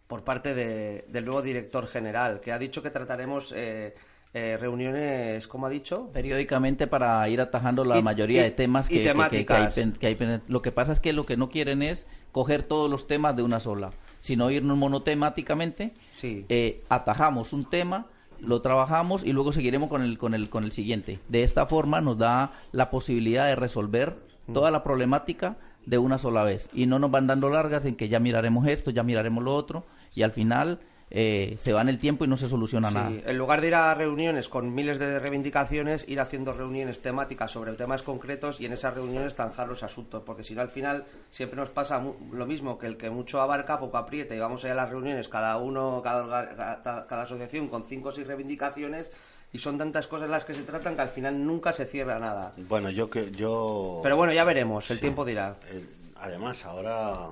[0.06, 3.96] por parte de- del nuevo director general, que ha dicho que trataremos eh,
[4.34, 8.86] eh, reuniones, como ha dicho, periódicamente para ir atajando la Y- mayoría y- de temas
[8.86, 9.76] y que, que- que- que hay temáticas.
[10.00, 12.90] que hay pen- Lo que pasa es que lo que no quieren es coger todos
[12.90, 13.90] los temas de una sola,
[14.22, 15.94] sino irnos monotemáticamente.
[16.16, 16.46] Sí.
[16.50, 18.06] eh, atajamos un tema,
[18.40, 21.20] lo trabajamos y luego seguiremos con el, con el, con el siguiente.
[21.30, 24.16] De esta forma nos da la posibilidad de resolver
[24.48, 24.54] Mm.
[24.54, 28.08] toda la problemática de una sola vez y no nos van dando largas en que
[28.08, 29.84] ya miraremos esto, ya miraremos lo otro
[30.16, 30.80] y al final
[31.12, 33.12] eh, se va en el tiempo y no se soluciona Sí, nada.
[33.26, 37.74] en lugar de ir a reuniones con miles de reivindicaciones, ir haciendo reuniones temáticas sobre
[37.74, 41.58] temas concretos y en esas reuniones zanjar los asuntos, porque si no al final siempre
[41.58, 44.74] nos pasa mu- lo mismo que el que mucho abarca poco aprieta y vamos allá
[44.74, 49.12] a las reuniones cada uno, cada, cada asociación con cinco o seis reivindicaciones
[49.54, 52.54] y son tantas cosas las que se tratan que al final nunca se cierra nada.
[52.56, 54.00] Bueno, yo que yo.
[54.02, 55.58] Pero bueno, ya veremos, el tiempo dirá.
[55.70, 55.86] Eh,
[56.22, 57.28] además, ahora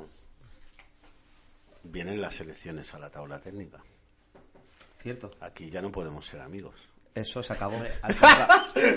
[1.83, 3.79] vienen las elecciones a la tabla técnica.
[4.97, 6.75] Cierto, Aquí ya no podemos ser amigos.
[7.15, 7.77] eso se acabó.
[8.01, 8.45] Al, contra-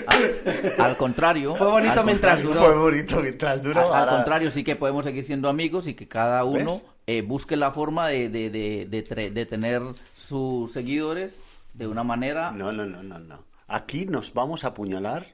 [0.07, 1.55] al- al contrario.
[1.55, 2.61] Fue bonito mientras duró.
[2.65, 3.93] Fue bonito mientras duró.
[3.93, 7.71] Al, contrario, sí que podemos seguir siendo amigos y que cada uno eh, busque la
[7.71, 8.85] forma de, de, de,
[9.31, 9.81] de tener
[10.17, 11.37] sus seguidores
[11.73, 12.51] de una manera...
[12.51, 13.43] No, no, no, no, no.
[13.67, 15.25] Aquí nos vamos a apuñalar.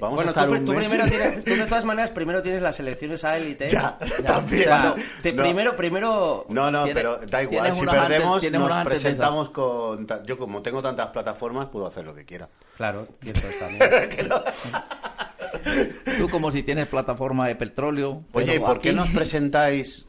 [0.00, 2.40] Vamos bueno, a estar tú, un tú mes- primero tienes, tú de todas maneras primero
[2.42, 3.68] tienes las elecciones a élite.
[3.68, 4.64] Ya, O también.
[4.64, 5.42] sea, te- No.
[5.42, 7.74] primero, primero No, no, Tiene- pero da igual.
[7.74, 8.84] Si antes- perdemos, nos antes esas.
[8.84, 10.06] presentamos con.
[10.26, 12.48] Yo, como tengo tantas plataformas, puedo hacer lo que quiera.
[12.76, 14.28] Claro, y entonces también.
[16.18, 18.18] Tú como si tienes plataforma de petróleo...
[18.32, 20.06] Oye, pero ¿y por qué aquí- nos presentáis?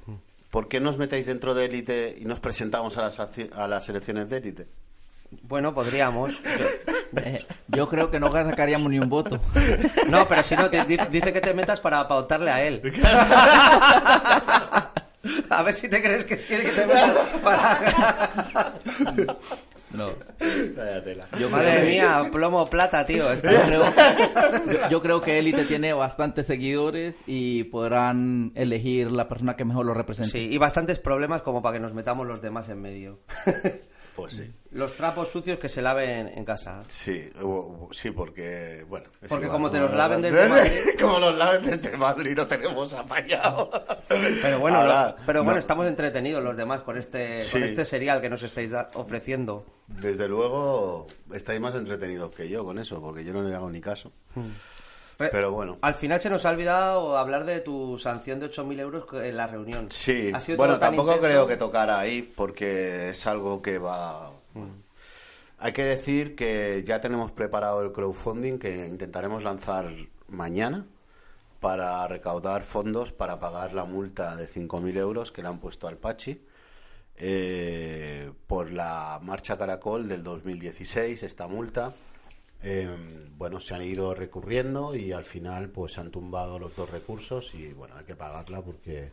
[0.50, 4.30] ¿Por qué nos metéis dentro de élite y nos presentamos a las, a las elecciones
[4.30, 4.68] de élite?
[5.42, 6.40] Bueno, podríamos.
[7.24, 9.40] Eh, yo creo que no sacaríamos ni un voto.
[10.10, 12.82] No, pero si no, te- di- dice que te metas para pautarle a él.
[15.50, 18.74] A ver si te crees que quiere que te metas para...
[19.94, 20.08] No.
[21.40, 23.32] Yo Madre creo que- mía, plomo plata, tío.
[23.32, 23.50] esto.
[23.52, 23.86] Yo creo,
[24.66, 29.86] yo- yo creo que Élite tiene bastantes seguidores y podrán elegir la persona que mejor
[29.86, 30.32] lo represente.
[30.32, 33.20] Sí, y bastantes problemas como para que nos metamos los demás en medio.
[34.16, 34.54] Pues sí.
[34.72, 36.84] Los trapos sucios que se laven en casa.
[36.88, 37.32] Sí,
[37.92, 39.08] sí, porque, bueno...
[39.28, 43.72] Porque como te los laven desde Madrid- como los laven desde Madrid no tenemos apañado.
[44.08, 45.60] Pero bueno, Ahora, lo- pero bueno, no.
[45.60, 47.64] estamos entretenidos los demás con este, con Sí.
[47.64, 49.66] este serial que nos estáis ofreciendo.
[49.88, 53.82] Desde luego, estáis más entretenidos que yo con eso, porque yo no le hago ni
[53.82, 54.12] caso.
[54.36, 54.44] Re-
[55.18, 55.78] Pero bueno.
[55.82, 59.48] Al final se nos ha olvidado hablar de tu sanción de 8.000 euros en la
[59.48, 59.92] reunión.
[59.92, 61.28] Sí, Ha sido bueno, tampoco intenso.
[61.28, 64.32] creo que tocara ahí porque es algo que va...
[65.60, 69.90] Hay que decir que ya tenemos preparado el crowdfunding que intentaremos lanzar
[70.28, 70.86] mañana
[71.62, 75.96] para recaudar fondos para pagar la multa de 5.000 euros que le han puesto al
[75.96, 76.42] Pachi
[77.16, 81.94] eh, por la marcha Caracol del 2016, esta multa.
[82.64, 86.90] Eh, bueno, se han ido recurriendo y al final pues se han tumbado los dos
[86.90, 89.12] recursos y bueno, hay que pagarla porque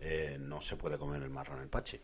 [0.00, 1.96] eh, no se puede comer el marrón el Pachi.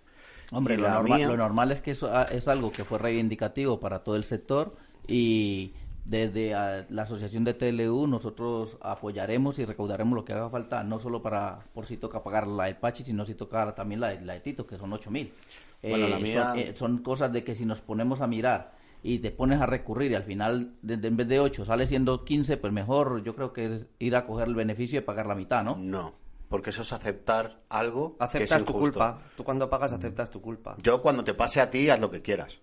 [0.53, 3.79] Hombre, lo, norma- mía- lo normal es que eso ah, es algo que fue reivindicativo
[3.79, 4.74] para todo el sector
[5.07, 5.74] y
[6.07, 10.98] desde ah, la asociación de TLU nosotros apoyaremos y recaudaremos lo que haga falta, no
[11.01, 14.22] solo para por si toca pagar la de Pachi, sino si toca también la de,
[14.24, 15.35] la de Tito, que son 8 mil.
[15.83, 19.18] Bueno, la mía- son, eh, son cosas de que si nos ponemos a mirar y
[19.20, 22.24] te pones a recurrir y al final de- de- en vez de 8 sale siendo
[22.24, 25.34] 15, pues mejor yo creo que es ir a coger el beneficio y pagar la
[25.34, 25.76] mitad, ¿no?
[25.76, 26.14] No,
[26.48, 29.18] porque eso es aceptar algo que es Aceptas tu culpa.
[29.37, 30.76] Tú cuando pagas aceptas tu culpa.
[30.82, 32.58] Yo cuando te pase a ti haz lo que quieras.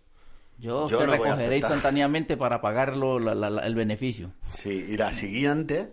[0.57, 4.31] Yo, Yo te no recogeré instantáneamente para pagarlo la- la- la- el beneficio.
[4.47, 5.91] Sí, y la siguiente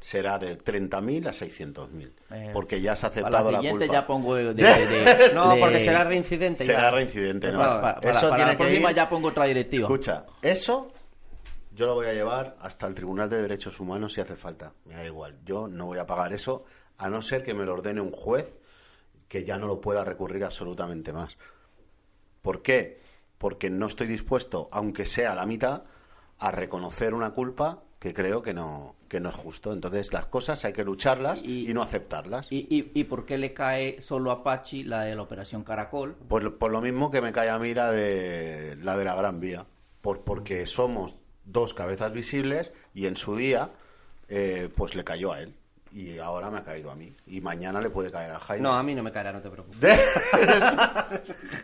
[0.00, 2.12] será de 30.000 a 600.000.
[2.30, 3.86] Eh, porque ya has Para aceptado la culpa.
[3.86, 4.44] ya pongo de...
[4.54, 6.90] de- de- No, de- porque será reincidente Será ya.
[6.92, 7.58] reincidente, ¿no?
[7.58, 9.82] Para, Eso para tiene la que próxima ir- ya pongo otra directiva.
[9.86, 10.92] Escucha, eso
[11.72, 14.72] yo lo voy a llevar hasta el Tribunal de Derechos Humanos si hace falta.
[14.84, 15.36] Me da igual.
[15.44, 16.64] Yo no voy a pagar eso
[16.96, 18.54] a no ser que me lo ordene un juez
[19.28, 21.36] que ya no lo pueda recurrir absolutamente más.
[22.42, 23.00] ¿Por qué?
[23.36, 25.82] Porque no estoy dispuesto, aunque sea la mitad,
[26.38, 29.72] a reconocer una culpa que creo que no, que no es justo.
[29.72, 32.46] Entonces las cosas hay que lucharlas y, no aceptarlas.
[32.50, 36.14] ¿Y, y, y por qué le cae solo a Pachi la de la Operación Caracol?
[36.14, 39.40] Por, por lo mismo que me cae a mí la de la, de la Gran
[39.40, 39.66] Vía.
[40.00, 43.72] Por, porque somos dos cabezas visibles y en su día
[44.28, 45.54] eh, pues le cayó a él.
[45.92, 47.14] Y ahora me ha caído a mí.
[47.26, 48.62] Y mañana le puede caer a Jaime.
[48.62, 49.98] No, a mí no me caerá, no te preocupes.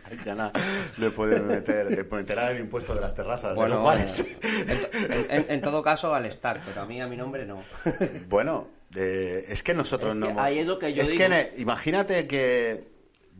[0.09, 0.51] Mañana
[0.97, 3.49] le puede meter, meterá el impuesto de las terrazas.
[3.51, 4.25] de Bueno, los bares.
[4.41, 7.63] En, en- en todo caso, al estar, pero a mí, a mi nombre no.
[8.27, 10.25] Bueno, eh, es que nosotros Es no.
[10.27, 11.25] que hemos- ahí es lo que yo es digo.
[11.27, 12.94] que imagínate que.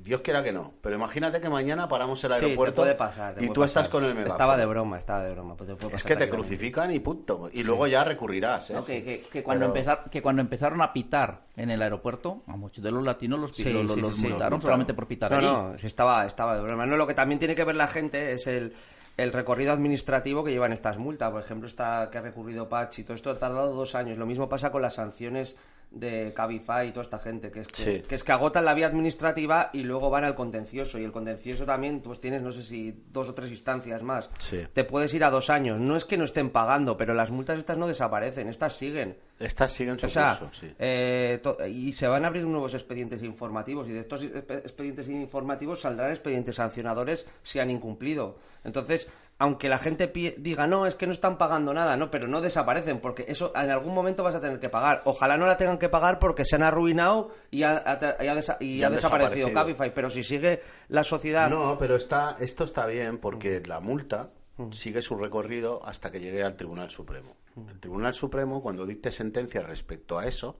[0.05, 3.33] Dios quiera que no, pero imagínate que mañana paramos el Sí, te aeropuerto puede pasar.
[3.33, 4.33] te y puede tú estás con el megáfono.
[4.35, 5.57] Estaba de broma, estaba de broma.
[5.57, 7.49] pues te puede Es que te crucifican y punto.
[7.51, 8.69] Y luego ya recurrirás.
[8.69, 8.73] ¿eh?
[8.75, 12.43] No, que, que- que cuando Pero- empezar, que cuando empezaron a pitar en el aeropuerto,
[12.45, 14.27] a muchos de los latinos los, Sí, los, sí, los sí, sí.
[14.27, 15.41] multaron solamente por pitar No,
[15.71, 16.85] no, sí estaba, estaba de broma.
[16.85, 18.73] No, lo que también tiene que ver la gente es el,
[19.17, 21.31] el recorrido administrativo que llevan estas multas.
[21.31, 24.19] Por ejemplo, esta que ha recurrido Patch y todo esto ha tardado dos años.
[24.19, 25.55] Lo mismo pasa con las sanciones
[25.95, 28.03] de Cabify y toda esta gente, que es que, Sí.
[28.07, 30.99] que es que agotan la vía administrativa y luego van al contencioso.
[30.99, 34.29] Y el contencioso también, pues tienes, no sé si dos o tres instancias más.
[34.39, 34.59] Sí.
[34.73, 35.79] Te puedes ir a dos años.
[35.79, 39.17] No es que no estén pagando, pero las multas estas no desaparecen, estas siguen.
[39.39, 40.73] Estas siguen su O sea, curso, sí.
[40.79, 45.81] eh, y se van a abrir nuevos expedientes informativos y de estos expe- expedientes informativos
[45.81, 48.37] saldrán expedientes sancionadores si han incumplido.
[48.63, 52.39] Entonces, aunque la gente diga, no, es que no están pagando nada, no, pero no
[52.41, 55.01] desaparecen porque eso en algún momento vas a tener que pagar.
[55.05, 58.35] Ojalá no la tengan que pagar porque se han arruinado y ha, ha- y ha
[58.35, 59.53] desa- y Y ha han desaparecido desaparecido.
[59.53, 61.49] Cabify, pero si sigue la sociedad...
[61.49, 63.67] No, pero está, esto está bien porque Mm.
[63.67, 64.29] la multa
[64.71, 67.35] sigue su recorrido hasta que llegue al Tribunal Supremo.
[67.55, 67.69] Mm.
[67.69, 70.57] El Tribunal Supremo, cuando dicte sentencia respecto a eso,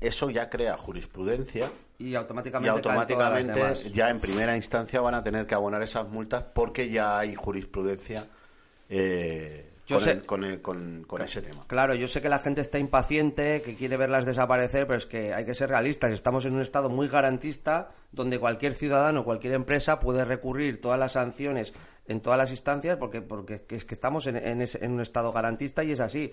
[0.00, 5.82] eso ya crea jurisprudencia Y automáticamente, ya en primera instancia van a tener que abonar
[5.82, 8.24] esas multas porque ya hay jurisprudencia
[8.88, 11.64] eh, Yo con, sé- el- con, el- con- con ese tema.
[11.66, 15.34] Claro, yo sé que la gente está impaciente, que quiere verlas desaparecer, pero es que
[15.34, 16.10] hay que ser realistas.
[16.12, 21.12] Estamos en un estado muy garantista donde cualquier ciudadano, cualquier empresa puede recurrir todas las
[21.12, 21.72] sanciones
[22.06, 25.32] en todas las instancias porque, porque es que estamos en, en ese- en un estado
[25.32, 26.32] garantista y es así.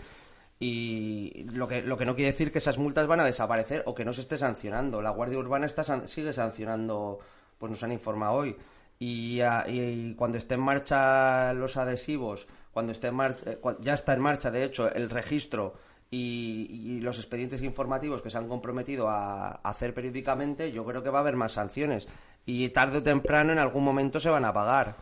[0.59, 3.93] Y lo que, lo que no quiere decir que esas multas van a desaparecer o
[3.93, 5.01] que no se esté sancionando.
[5.01, 7.19] La Guardia Urbana está, sigue sancionando,
[7.57, 8.55] pues nos han informado hoy.
[8.99, 14.13] Y, y cuando esté en marcha los adhesivos, cuando esté en marcha, eh, ya está
[14.13, 15.75] en marcha, de hecho, el registro
[16.09, 21.03] y, y los expedientes informativos que se han comprometido a, a hacer periódicamente, yo creo
[21.03, 22.07] que va a haber más sanciones.
[22.47, 24.95] Y tarde o temprano, en algún momento, se van a pagar.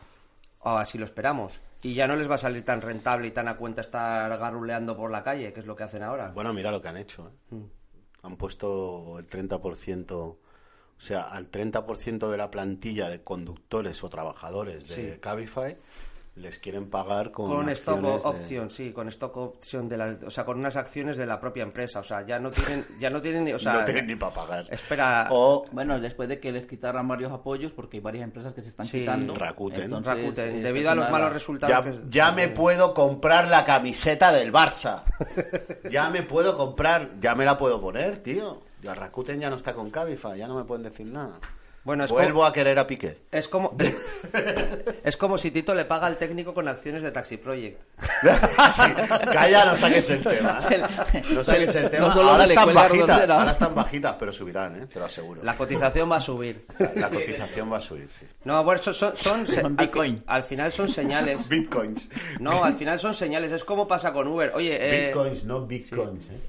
[0.60, 1.60] O así lo esperamos.
[1.82, 4.96] Y ya no les va a salir tan rentable y tan a cuenta estar garuleando
[4.96, 6.32] por la calle, que es lo que hacen ahora.
[6.34, 7.28] Bueno, mira lo que han hecho.
[7.28, 7.54] ¿eh?
[7.54, 7.64] Mm.
[8.22, 10.38] Han puesto el 30% O
[10.98, 15.20] sea, al 30% de la plantilla de conductores o trabajadores de Sí.
[15.20, 15.76] Cabify
[16.36, 20.30] les quieren pagar con, Con stock de- option, sí, con stock option de la, o
[20.30, 23.22] sea, con unas acciones de la propia empresa, o sea, ya no tienen, ya no
[23.22, 24.66] tienen, ni- o sea, no tienen ni para pagar.
[24.70, 25.28] espera,
[25.72, 28.84] Bueno, después de que les quitaran varios apoyos, porque hay varias empresas que se están
[28.84, 29.34] Sí, quitando.
[29.34, 29.84] Rakuten.
[29.84, 33.48] entonces, Rakuten, esta debido es a los malos resultados Ya, que- ya me puedo comprar
[33.48, 35.04] la camiseta del Barça.
[35.90, 38.60] ya me puedo comprar, ya me la puedo poner, tío.
[38.82, 41.40] Ya Rakuten ya no está con Cabify, ya no me pueden decir nada.
[41.86, 43.16] Bueno, es Vuelvo como- a querer a Piqué.
[43.32, 43.74] Es como
[45.04, 47.80] es como si Tito le paga al técnico con acciones de Taxi Project.
[48.76, 48.82] Sí,
[49.32, 50.60] Calla, no saques el tema.
[51.32, 52.08] No saques el tema.
[52.08, 53.38] No solo ahora, están bajitas, rondera.
[53.38, 54.86] ahora están bajitas, pero subirán, ¿eh?
[54.92, 55.42] te lo aseguro.
[55.44, 56.66] La cotización va a subir.
[56.96, 58.26] La cotización va a subir, sí.
[58.44, 60.18] No, bueno, son, son, son- se- Son al, Bitcoin.
[60.18, 61.48] fi- al final son señales.
[61.48, 62.10] Bitcoins.
[62.40, 63.52] No, al final son señales.
[63.52, 64.50] Es como pasa con Uber.
[64.54, 66.26] Oye, eh, Bitcoins, no bitcoins.
[66.30, 66.40] ¿eh?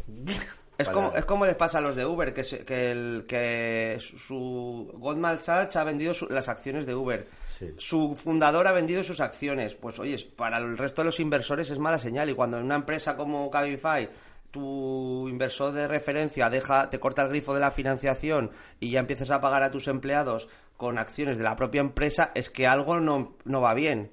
[0.77, 3.97] Es como, es como les pasa a los de Uber, que, se- que, el, que
[3.99, 7.27] su Goldman Sachs ha vendido su- las acciones de Uber.
[7.59, 7.73] Sí.
[7.77, 9.75] Su fundador ha vendido sus acciones.
[9.75, 12.29] Pues oye, para el resto de los inversores es mala señal.
[12.29, 14.09] Y cuando en una empresa como Cabify
[14.51, 19.31] tu inversor de referencia deja, te corta el grifo de la financiación y ya empiezas
[19.31, 20.47] a pagar a tus empleados
[20.77, 24.11] con acciones de la propia empresa, es que algo no, no va bien.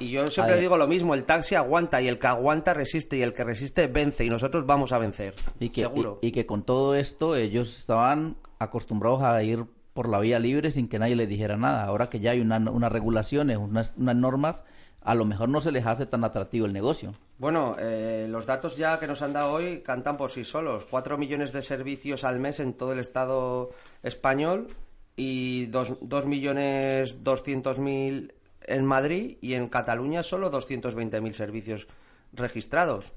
[0.00, 3.22] Y yo siempre digo lo mismo, el taxi aguanta y el que aguanta resiste y
[3.22, 5.34] el que resiste vence y nosotros vamos a vencer.
[5.60, 6.18] Y que, Seguro.
[6.22, 10.70] y, y que con todo esto ellos estaban acostumbrados a ir por la vía libre
[10.70, 11.84] sin que nadie les dijera nada.
[11.84, 14.62] Ahora que ya hay una- unas regulaciones, unas, unas normas,
[15.02, 17.14] a lo mejor no se les hace tan atractivo el negocio.
[17.38, 20.86] Bueno, eh, los datos ya que nos han dado hoy cantan por sí solos.
[20.90, 23.70] Cuatro millones de servicios al mes en todo el Estado
[24.02, 24.68] español
[25.16, 28.32] y dos, dos millones doscientos mil
[28.70, 31.88] en Madrid y en Cataluña solo 220.000 servicios
[32.32, 33.12] registrados.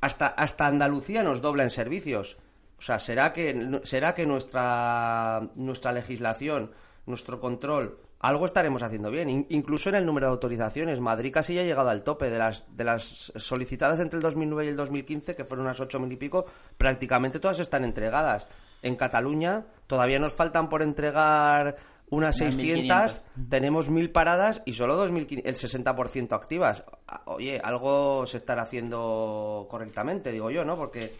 [0.00, 2.38] Hasta, hasta Andalucía nos dobla en servicios.
[2.78, 6.70] O sea, ¿será que, será que nuestra, nuestra legislación,
[7.06, 9.28] nuestro control, algo estaremos haciendo bien?
[9.28, 11.00] In- incluso en el número de autorizaciones.
[11.00, 14.66] Madrid casi ya ha llegado al tope de las, de las solicitadas entre el 2009
[14.66, 18.46] y el 2015, que fueron unas ocho mil y pico, prácticamente todas están entregadas.
[18.82, 21.74] En Cataluña todavía nos faltan por entregar
[22.10, 23.48] unas Unas 600, 1500.
[23.50, 26.84] tenemos mil paradas y solo 2.500 el 60% activas.
[27.06, 30.76] Ah, Oye, algo se estará haciendo correctamente, digo yo, ¿no?
[30.76, 31.14] Porque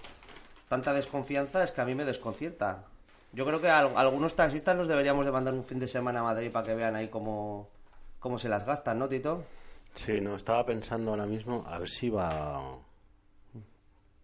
[0.69, 2.85] tanta desconfianza es que a mí me desconcierta.
[3.33, 6.21] Yo creo que a al- algunos taxistas los deberíamos de mandar un fin de semana
[6.21, 7.69] a Madrid para que vean ahí cómo,
[8.19, 9.45] cómo se las gastan, ¿no, Tito?
[9.95, 12.63] Sí, no, estaba pensando ahora mismo a ver si va.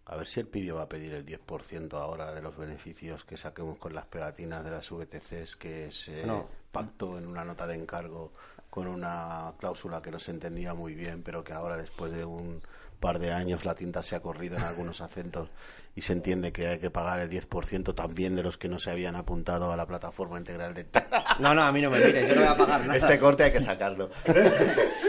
[0.07, 3.37] A ver si el PIDIO va a pedir el 10% ahora de los beneficios que
[3.37, 6.23] saquemos con las pegatinas de las VTCs que se
[6.71, 8.31] pactó en una nota de encargo
[8.69, 12.61] con una cláusula que no se entendía muy bien, pero que ahora después de un
[12.99, 15.49] par de años la tinta se ha corrido en algunos acentos
[15.95, 18.91] y se entiende que hay que pagar el 10% también de los que no se
[18.91, 20.87] habían apuntado a la plataforma integral de
[21.39, 22.97] No, no, a mí no me mires, yo no voy a pagar nada.
[22.97, 24.09] Este corte hay que sacarlo.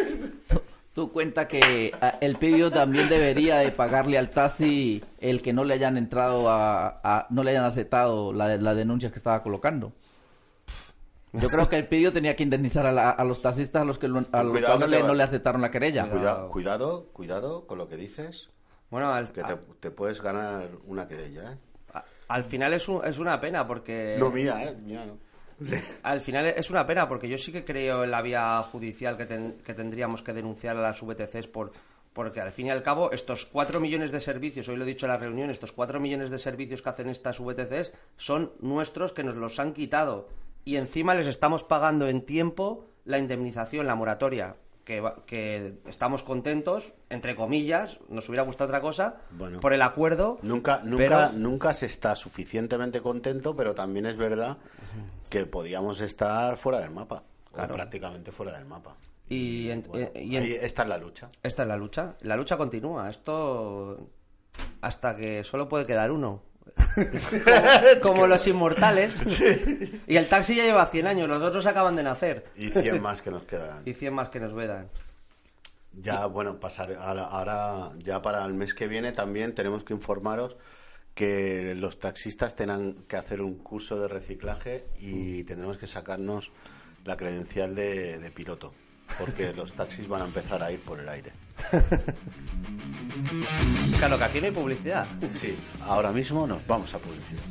[0.96, 5.62] Tú cuenta que ah, el pedido también debería de pagarle al taxi el que no
[5.62, 9.92] le hayan entrado a, a- no le hayan aceptado la, las denuncias que estaba colocando.
[11.34, 13.98] Yo creo que el pedido tenía que indemnizar a, la- a los taxistas a los
[13.98, 16.08] que, lo- a los Cuidado que le, no le aceptaron la querella.
[16.08, 18.48] Cuidado, cuidado, cuidado con lo que dices.
[18.88, 21.98] Bueno, al, Que te, te puedes ganar una querella, ¿eh?
[22.28, 24.16] al final es, un- es una pena porque...
[24.18, 24.74] No mía, ¿eh?
[24.82, 25.18] Mía no.
[26.02, 29.26] Al final es una pena porque yo sí que creo en la vía judicial que,
[29.26, 31.72] ten- que tendríamos que denunciar a las VTCs por
[32.12, 35.04] porque al fin y al cabo estos cuatro millones de servicios, hoy lo he dicho
[35.04, 39.22] en la reunión, estos cuatro millones de servicios que hacen estas VTCs son nuestros que
[39.22, 40.28] nos los han quitado.
[40.64, 46.92] Y encima les estamos pagando en tiempo la indemnización, la moratoria, que, que estamos contentos,
[47.10, 49.58] entre comillas, nos hubiera gustado otra cosa, Bueno.
[49.60, 50.38] por el acuerdo.
[50.42, 54.58] Nunca, nunca, Pero- nunca se está suficientemente contento, pero también es verdad
[55.28, 57.24] que podíamos estar fuera del mapa.
[57.52, 57.72] Claro.
[57.72, 58.94] O prácticamente fuera del mapa.
[59.28, 61.28] Y, en- Bueno, eh, y en- ahí está en la lucha.
[61.42, 62.14] Esta es la lucha.
[62.20, 63.10] La lucha continúa.
[63.10, 64.08] Esto
[64.82, 66.42] hasta que solo puede quedar uno.
[68.02, 69.40] como, como los inmortales.
[70.06, 72.44] Y el taxi ya lleva 100 años, los otros acaban de nacer.
[72.56, 73.82] Y 100 más que nos quedan.
[73.84, 74.88] Y 100 más que nos vedan.
[75.92, 80.56] Ya, bueno, pasar ahora, ahora, ya para el mes que viene también tenemos que informaros
[81.14, 86.52] que los taxistas tengan que hacer un curso de reciclaje y tendremos que sacarnos
[87.06, 88.74] la credencial de, de piloto,
[89.18, 91.32] porque los taxis van a empezar a ir por el aire.
[93.98, 95.06] Claro que aquí no hay publicidad.
[95.30, 97.42] Sí, ahora mismo nos vamos a publicidad.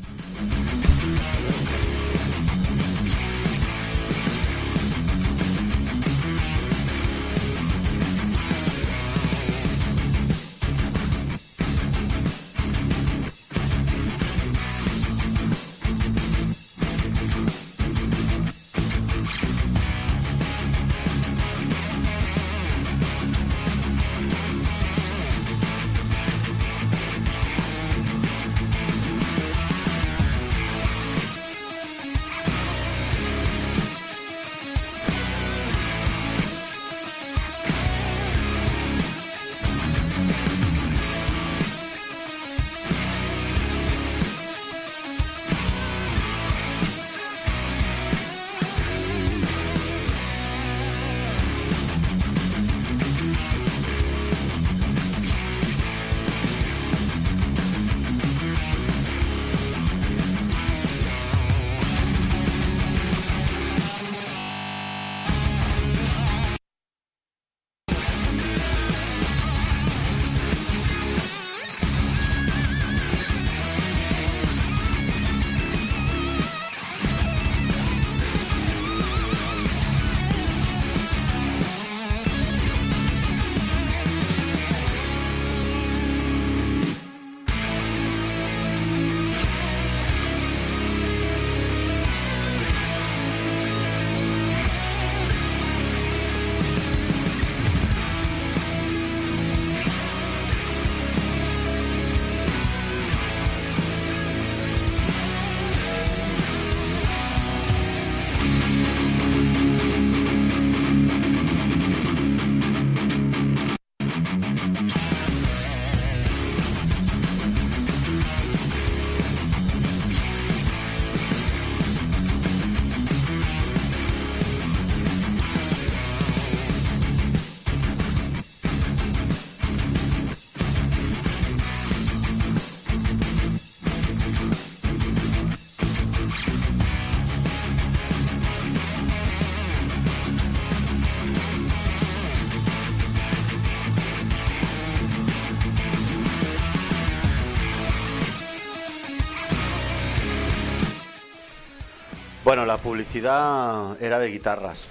[152.55, 154.87] Bueno, la publicidad era de guitarras.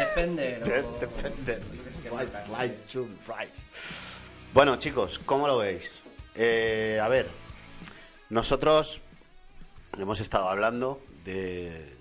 [0.00, 0.58] Depende.
[0.58, 1.62] De- Defender.
[2.10, 3.64] Rights, right, tune, rights.
[4.52, 6.00] Bueno, chicos, ¿cómo lo veis?
[6.34, 7.30] Eh, a ver,
[8.30, 9.00] nosotros
[9.96, 11.94] hemos estado hablando de,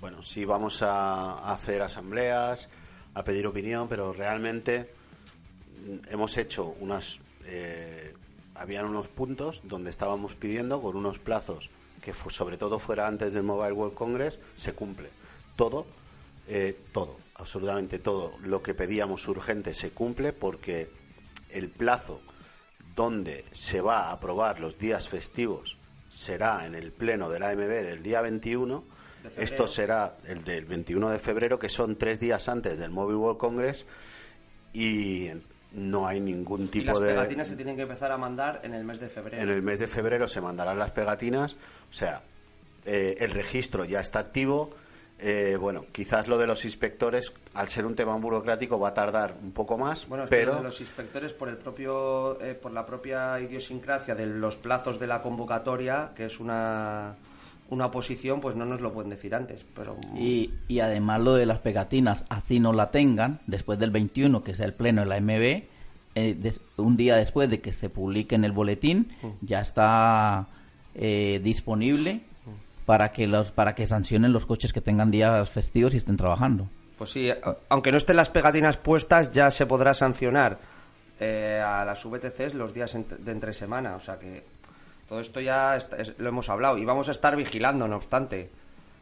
[0.00, 2.68] bueno, si vamos a hacer asambleas,
[3.14, 4.92] a pedir opinión, pero realmente
[6.10, 8.14] hemos hecho unas, eh,
[8.56, 13.32] habían unos puntos donde estábamos pidiendo con unos plazos que fu- sobre todo fuera antes
[13.32, 15.10] del Mobile World Congress, se cumple.
[15.56, 15.86] Todo,
[16.48, 20.90] eh, todo, absolutamente todo lo que pedíamos urgente se cumple porque
[21.50, 22.20] el plazo
[22.96, 25.76] donde se va a aprobar los días festivos
[26.10, 28.82] será en el pleno del AMB del día 21.
[29.22, 29.42] febrero.
[29.42, 33.38] Esto será el del 21 de febrero, que son tres días antes del Mobile World
[33.38, 33.86] Congress,
[34.72, 35.28] y
[35.72, 37.08] no hay ningún tipo las de...
[37.08, 39.42] pegatinas se tienen que empezar a mandar en el mes de febrero.
[39.42, 41.56] En el mes de febrero se mandarán las pegatinas,
[41.90, 42.22] o sea,
[42.86, 44.70] eh, el registro ya está activo.
[45.22, 49.34] eh, bueno, quizás lo de los inspectores, al ser un tema burocrático, va a tardar
[49.42, 52.54] un poco más, Bueno, es que pero lo de los inspectores por el propio eh,
[52.54, 57.16] por la propia idiosincrasia de los plazos de la convocatoria, que es una
[57.68, 61.44] una oposición, pues no nos lo pueden decir antes, pero Y, y además lo de
[61.46, 65.20] las pegatinas, así no la tengan, después del 21, que sea el pleno de la
[65.20, 65.64] MB,
[66.16, 69.12] eh, des- un día después de que se publique en el boletín,
[69.42, 70.48] ya está
[71.00, 72.20] eh, disponible
[72.86, 76.68] para que los para que sancionen los coches que tengan días festivos y estén trabajando.
[76.98, 77.30] Pues sí,
[77.70, 80.58] aunque no estén las pegatinas puestas, ya se podrá sancionar
[81.18, 83.96] eh, a las VTCs los días de entre semana.
[83.96, 84.44] O sea que
[85.08, 86.76] todo esto ya es- lo hemos hablado.
[86.78, 88.50] Y vamos a estar vigilando, no obstante.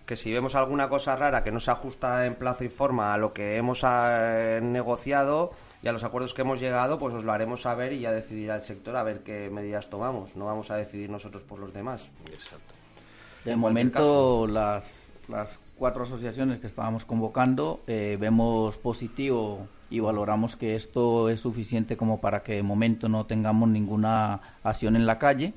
[0.09, 3.19] Que si vemos alguna cosa rara que no se ajusta en plazo y forma a
[3.19, 5.53] lo que hemos eh, negociado
[5.83, 8.55] y a los acuerdos que hemos llegado, pues os lo haremos saber y ya decidirá
[8.55, 10.35] el sector a ver qué medidas tomamos.
[10.35, 12.09] No vamos a decidir nosotros por los demás.
[12.25, 20.01] De En cualquier momento, las, las cuatro asociaciones que estábamos convocando, eh, vemos positivo y
[20.01, 25.05] valoramos que esto es suficiente como para que de momento no tengamos ninguna acción en
[25.05, 25.53] la calle,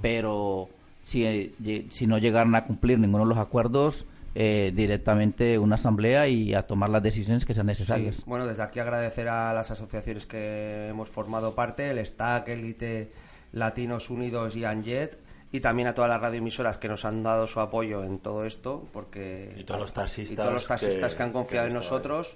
[0.00, 0.70] pero
[1.02, 6.26] si, eh, si no llegaran a cumplir ninguno de los acuerdos, eh, directamente una asamblea
[6.28, 8.16] y a tomar las decisiones que sean necesarias.
[8.16, 13.12] Sí, Bueno, desde aquí agradecer a las asociaciones que hemos formado parte, el STAC, Elite,
[13.52, 15.18] Latinos Unidos y Anjet,
[15.54, 18.88] y también a todas las radioemisoras que nos han dado su apoyo en todo esto,
[18.90, 21.74] porque Y todos los taxistas y todos los taxistas que- que, han confiado que en
[21.76, 22.34] nosotros.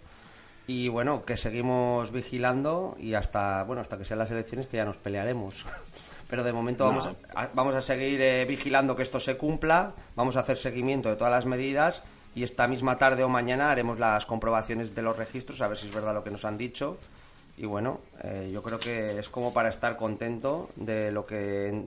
[0.67, 4.85] Y bueno, que seguimos vigilando y hasta bueno hasta que sean las elecciones que ya
[4.85, 5.65] nos pelearemos.
[6.29, 6.91] Pero de momento No.
[6.91, 11.09] vamos, a, vamos a seguir eh, vigilando que esto se cumpla, vamos a hacer seguimiento
[11.09, 12.03] de todas las medidas
[12.35, 15.87] y esta misma tarde o mañana haremos las comprobaciones de los registros a ver si
[15.87, 16.99] es verdad lo que nos han dicho.
[17.59, 21.85] Y bueno, eh, yo creo que es como para estar contento de lo que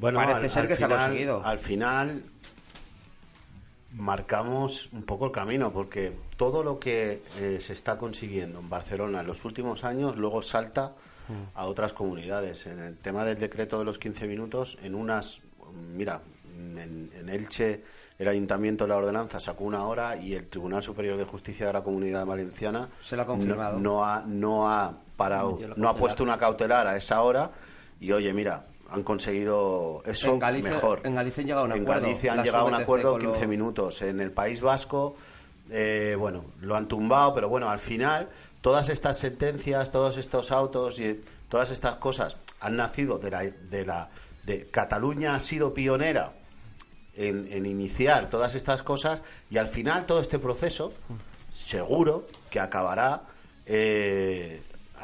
[0.00, 1.42] Bueno, parece al- ser al que se ha final- conseguido.
[1.44, 2.22] Al final
[3.92, 9.20] marcamos un poco el camino porque todo lo que eh, se está consiguiendo en Barcelona
[9.20, 10.92] en los últimos años luego salta.
[11.54, 12.66] A otras comunidades.
[12.66, 15.40] En el tema del decreto de los 15 minutos, en unas,
[15.94, 16.20] mira,
[16.56, 17.82] en, en Elche
[18.18, 21.72] el ayuntamiento de la ordenanza sacó una hora y el Tribunal Superior de Justicia de
[21.72, 23.78] la Comunidad Valenciana Se lo ha confirmado.
[23.78, 25.96] No, no ha, no ha parado, la no ha cautelar.
[25.96, 27.50] puesto una cautelar a esa hora
[28.00, 31.00] y oye, mira, han conseguido eso En Galicia- mejor.
[31.02, 32.02] en Galicia han llegado a un En acuerdo.
[32.02, 34.02] Galicia han llegado a un acuerdo con 15 lo- minutos.
[34.02, 35.16] En el País Vasco,
[35.70, 38.28] eh, bueno, lo han tumbado, pero bueno, al final
[38.64, 43.84] todas estas sentencias, todos estos autos y todas estas cosas han nacido de la, de
[43.84, 44.08] la
[44.42, 46.32] de Cataluña ha sido pionera
[47.14, 50.94] en, en iniciar todas estas cosas y al final todo este proceso
[51.52, 53.24] seguro que acabará
[53.66, 54.62] eh,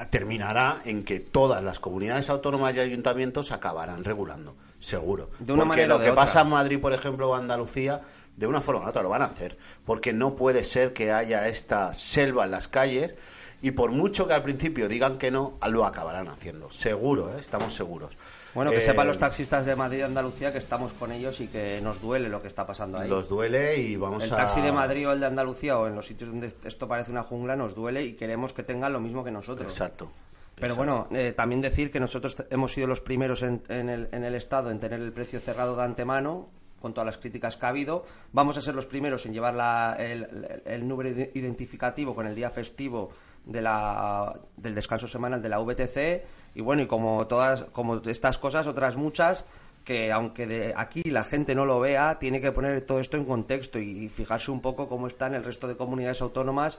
[0.09, 5.69] terminará en que todas las comunidades autónomas y ayuntamientos acabarán regulando seguro De una porque
[5.69, 6.15] manera lo que otra.
[6.15, 8.01] pasa en Madrid por ejemplo o Andalucía
[8.39, 11.47] de una forma u otra lo van a hacer porque no puede ser que haya
[11.49, 13.15] esta selva en las calles
[13.63, 17.41] y por mucho que al principio digan que no lo acabarán haciendo seguro ¿eh?
[17.41, 18.11] estamos seguros
[18.55, 21.47] Bueno, que Eh, sepan los taxistas de Madrid y Andalucía que estamos con ellos y
[21.49, 23.09] que nos duele lo que está pasando ahí.
[23.09, 25.95] los duele y vamos el a taxi de Madrid o el de Andalucía o en
[25.95, 29.23] los sitios donde esto parece una jungla nos duele y queremos que tengan lo mismo
[29.25, 29.71] que nosotros.
[29.73, 30.11] exacto
[30.57, 34.25] Pero bueno, eh, también decir que nosotros hemos sido los primeros en, en el, en
[34.25, 36.49] el Estado en tener el precio cerrado de antemano,
[36.83, 38.05] con todas las críticas que ha habido.
[38.33, 42.27] Vamos a ser los primeros en llevar la- el, el- el número ide- identificativo con
[42.27, 43.11] el día festivo
[43.47, 46.25] de la, del descanso semanal de la VTC.
[46.55, 49.45] Y bueno, y como todas como estas cosas, otras muchas,
[49.85, 53.25] que aunque de aquí la gente no lo vea, tiene que poner todo esto en
[53.25, 56.79] contexto y fijarse un poco cómo está en el resto de comunidades autónomas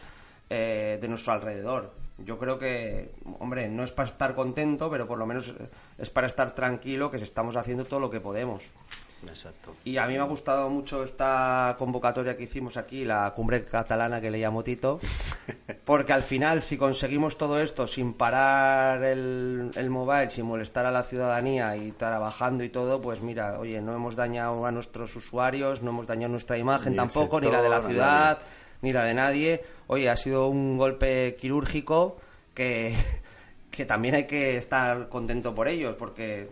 [0.50, 1.94] eh, de nuestro alrededor.
[2.18, 5.54] Yo creo que, hombre, no es para estar contento, pero por lo menos
[5.98, 8.64] es para estar tranquilo que estamos haciendo todo lo que podemos.
[9.28, 9.76] Exacto.
[9.84, 14.20] Y a mí me ha gustado mucho esta convocatoria que hicimos aquí, la cumbre catalana
[14.20, 15.00] que le llamo Tito,
[15.86, 20.92] porque al final si conseguimos todo esto sin parar el, el mobile, sin molestar a
[20.92, 25.82] la ciudadanía y trabajando y todo, pues mira, oye, no hemos dañado a nuestros usuarios,
[25.82, 28.40] no hemos dañado nuestra imagen Ni tampoco, ni la de la ciudad,
[28.82, 29.64] ni la de nadie.
[29.88, 32.18] Oye, ha sido un golpe quirúrgico
[32.54, 32.96] que,
[33.72, 36.50] que también hay que estar contento por ellos, porque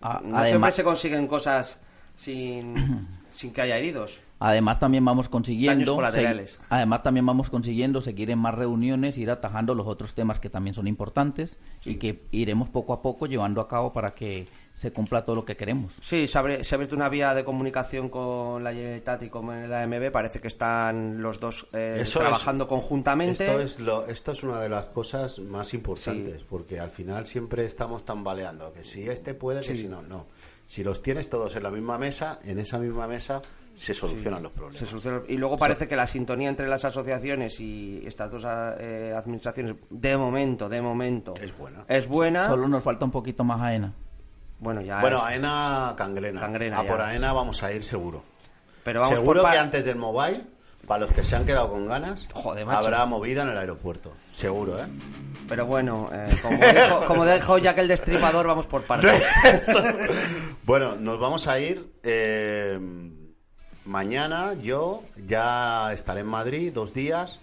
[0.00, 1.80] no además- siempre se consiguen cosas
[2.16, 4.20] sin, sin que haya heridos.
[4.40, 6.58] Además también vamos consiguiendo colaterales.
[6.58, 10.50] segui- además también vamos consiguiendo seguir en más reuniones, ir atajando los otros temas que
[10.50, 14.92] también son importantes y que iremos poco a poco llevando a cabo para que se
[14.92, 15.94] cumpla todo lo que queremos.
[16.00, 19.70] Sí, se abre, se ha abierto una vía de comunicación con la Generalitat y con
[19.70, 20.10] la AMB.
[20.10, 23.46] Parece que están los dos eh, Eso trabajando es- conjuntamente.
[23.46, 27.64] Esto es, lo, esto es una de las cosas más importantes, porque al final siempre
[27.64, 30.26] estamos tambaleando, que si este puede, que si no, no.
[30.66, 33.42] Si los tienes todos en la misma mesa, en esa misma mesa
[33.74, 34.76] se solucionan los problemas.
[34.78, 38.44] Se soluciona- Y luego parece que la sintonía entre las asociaciones y estas dos
[38.78, 41.84] eh, administraciones, de momento, de momento, Es buena.
[41.88, 42.48] es buena.
[42.48, 43.92] Solo nos falta un poquito más AENA.
[44.60, 46.40] Bueno, ya Bueno, es- AENA cangrena.
[46.40, 46.90] Cangrena, a ya.
[46.90, 48.22] por AENA vamos a ir seguro.
[48.84, 50.44] Pero vamos seguro por que antes del mobile,
[50.86, 52.78] para los que se han quedado con ganas, Joder, macho.
[52.78, 54.12] habrá movida en el aeropuerto.
[54.32, 54.86] Seguro, ¿eh?
[55.48, 59.22] Pero bueno, eh, como, dijo, como dijo Jack el Destripador, vamos por partes.
[60.64, 61.92] Bueno, nos vamos a ir.
[62.02, 62.78] eh,
[63.84, 67.38] mañana yo ya estaré en Madrid dos días.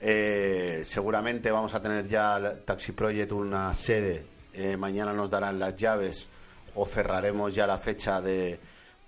[0.00, 4.24] Eh, seguramente vamos a tener ya Taxi Project una sede.
[4.52, 6.28] Eh, mañana nos darán las llaves
[6.74, 8.58] o cerraremos ya la fecha de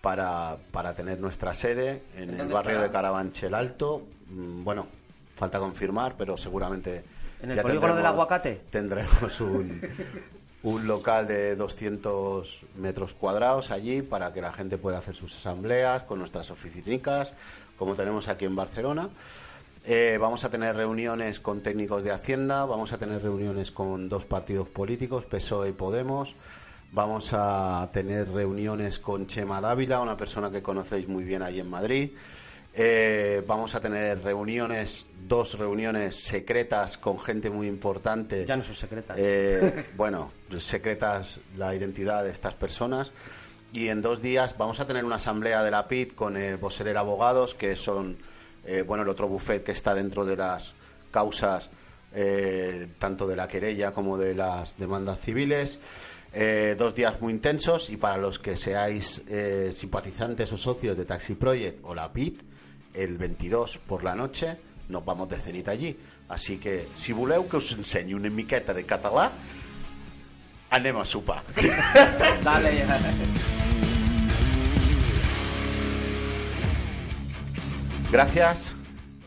[0.03, 2.83] para, para tener nuestra sede en el barrio estará?
[2.83, 4.03] de Carabanchel Alto.
[4.29, 4.87] Mm, Bueno,
[5.35, 7.05] falta confirmar, pero seguramente.
[7.41, 8.61] ¿En el polígono del aguacate?
[8.71, 9.81] Tendremos un,
[10.65, 16.03] un local de 200 metros cuadrados allí para que la gente pueda hacer sus asambleas
[16.03, 17.33] con nuestras oficinicas,
[17.79, 19.09] como tenemos aquí en Barcelona.
[19.85, 24.25] Eh, vamos a tener reuniones con técnicos de Hacienda, vamos a tener reuniones con dos
[24.27, 26.37] partidos políticos, PSOE y Podemos.
[26.93, 31.71] Vamos a tener reuniones con Chema Dávila, una persona que conocéis muy bien ahí en
[31.71, 32.11] Madrid.
[32.75, 38.45] Eh, vamos a tener reuniones, dos reuniones secretas con gente muy importante.
[38.45, 39.17] Ya no son secretas.
[39.19, 43.11] Eh, bueno, secretas la identidad de estas personas.
[43.73, 46.99] Y en dos días vamos a tener una asamblea de la PIT con eh, Boserer
[46.99, 48.19] Abogados, que son
[48.67, 50.75] eh, bueno el otro buffet que está dentro de las
[51.11, 51.71] causas
[52.15, 55.79] eh, tanto de la querella como de las demandas civiles.
[56.35, 61.05] Eh, dos días muy intensos y para los que seáis eh, simpatizantes o socios de
[61.05, 62.41] Taxi Project o la PIT,
[62.95, 64.57] el 22 por la noche
[64.89, 65.99] nos vamos de cenita allí.
[66.29, 69.33] Así que, si voleu que us ensenyi una miqueta de català,
[70.71, 71.43] anem a sopar.
[72.45, 72.73] Dale.
[78.11, 78.73] Gracias,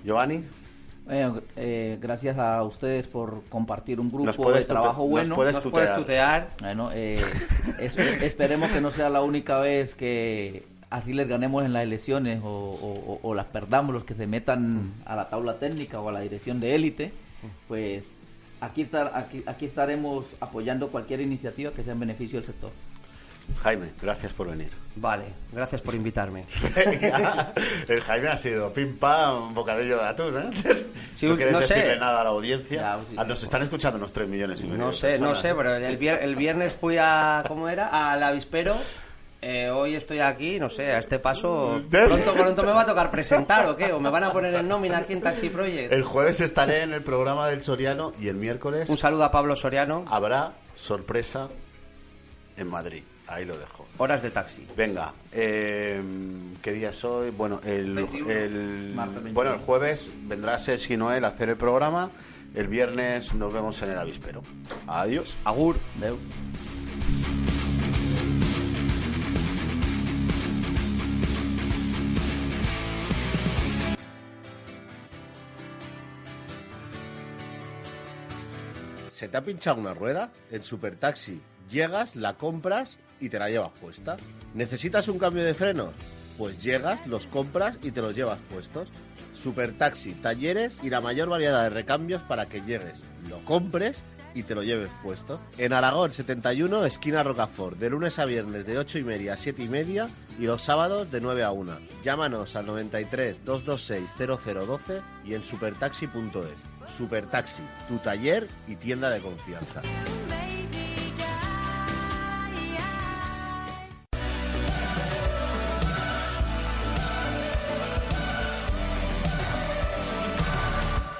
[0.03, 0.64] Giovanni.
[1.09, 5.35] Eh, eh, gracias a ustedes por compartir un grupo de trabajo tute- nos bueno.
[5.35, 6.49] puedes Nos puedes tutear.
[6.61, 7.21] Bueno, eh,
[7.79, 12.41] es- esperemos que no sea la única vez que así les ganemos en las elecciones
[12.43, 16.09] o, o- o- o las perdamos los que se metan a la tabla técnica o
[16.09, 17.11] a la dirección de élite.
[17.67, 18.03] Pues
[18.61, 22.71] aquí, estar, aquí, aquí estaremos apoyando cualquier iniciativa que sea en beneficio del sector.
[23.63, 24.69] Jaime, gracias por venir.
[24.97, 26.45] Vale, gracias por invitarme.
[27.87, 30.85] El Jaime ha sido pim pam, bocadillo de atún, ¿eh?
[31.11, 31.73] Sí, no quieres no sé.
[31.75, 32.81] decirle nada a la audiencia.
[32.81, 35.53] Ya, sí, Ah, Nos están escuchando unos 3 millones y medio No sé, no sé,
[35.53, 37.43] pero el, vier- el viernes fui a.
[37.47, 38.11] ¿Cómo era?
[38.13, 38.77] Al avispero.
[39.41, 41.81] Eh, hoy estoy aquí, no sé, a este paso.
[41.91, 44.67] Pronto, pronto me va a tocar presentar o qué, o me van a poner en
[44.67, 45.91] nómina aquí en Taxi Project.
[45.91, 49.55] El jueves estaré en el programa del Soriano y el miércoles Un saludo a Pablo
[49.55, 50.05] Soriano.
[50.09, 51.49] habrá sorpresa
[52.57, 53.03] en Madrid.
[53.27, 53.87] Ahí lo dejo.
[53.97, 54.67] Horas de taxi.
[54.77, 56.01] Venga, eh,
[56.61, 57.31] ¿qué día es hoy?
[57.31, 58.29] Bueno, el, 21.
[58.31, 59.33] el- Martes 21.
[59.33, 62.11] bueno, el jueves vendrá Sergi Noel a hacer el programa.
[62.53, 64.41] El viernes nos vemos en el avispero.
[64.87, 65.35] Adiós.
[65.43, 65.77] Agur.
[79.11, 80.31] ¿Se te ha pinchado una rueda?
[80.51, 84.17] En Supertaxi llegas, la compras y te la llevas puesta.
[84.53, 85.93] ¿Necesitas un cambio de frenos?
[86.37, 88.89] Pues llegas, los compras y te los llevas puestos.
[89.41, 92.99] Supertaxi, talleres y la mayor variedad de recambios para que llegues,
[93.29, 94.01] lo compres
[94.35, 95.39] y te lo lleves puesto.
[95.57, 99.63] En Aragón 71, esquina Rocafort, de lunes a viernes de 8 y media a 7
[99.63, 100.07] y media
[100.37, 101.77] y los sábados de 9 a 1.
[102.03, 106.95] Llámanos al 93 226 0012 y en supertaxi.es.
[106.97, 109.81] Supertaxi, tu taller y tienda de confianza.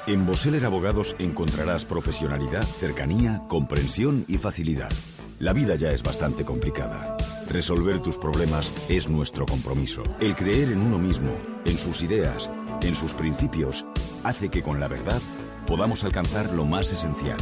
[0.08, 4.92] En Boseller Abogados encontrarás profesionalidad, cercanía, comprensión y facilidad.
[5.40, 7.18] La vida ya es bastante complicada.
[7.50, 10.04] Resolver tus problemas es nuestro compromiso.
[10.20, 11.32] El creer en uno mismo,
[11.66, 12.52] en sus ideas,
[12.84, 13.84] en sus principios,
[14.24, 15.20] hace que con la verdad
[15.66, 17.40] podamos alcanzar lo más esencial,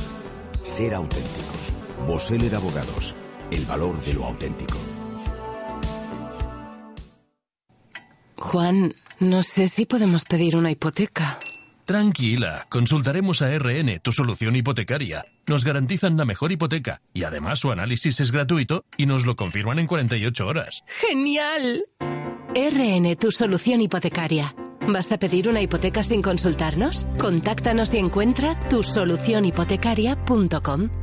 [0.64, 1.58] ser auténticos.
[2.08, 3.14] Boseller Abogados,
[3.52, 4.78] el valor de lo auténtico.
[8.38, 11.40] Juan, no sé si podemos pedir una hipoteca.
[11.86, 15.26] Tranquila, consultaremos a RN, tu solución hipotecaria.
[15.48, 19.80] Nos garantizan la mejor hipoteca y además su análisis es gratuito y nos lo confirman
[19.80, 20.84] en 48 horas.
[20.88, 21.84] ¡Genial!
[22.56, 24.56] RN, tu solución hipotecaria.
[24.88, 27.06] ¿Vas a pedir una hipoteca sin consultarnos?
[27.18, 31.03] Contáctanos y encuentra tu tusolucionhipotecaria.com.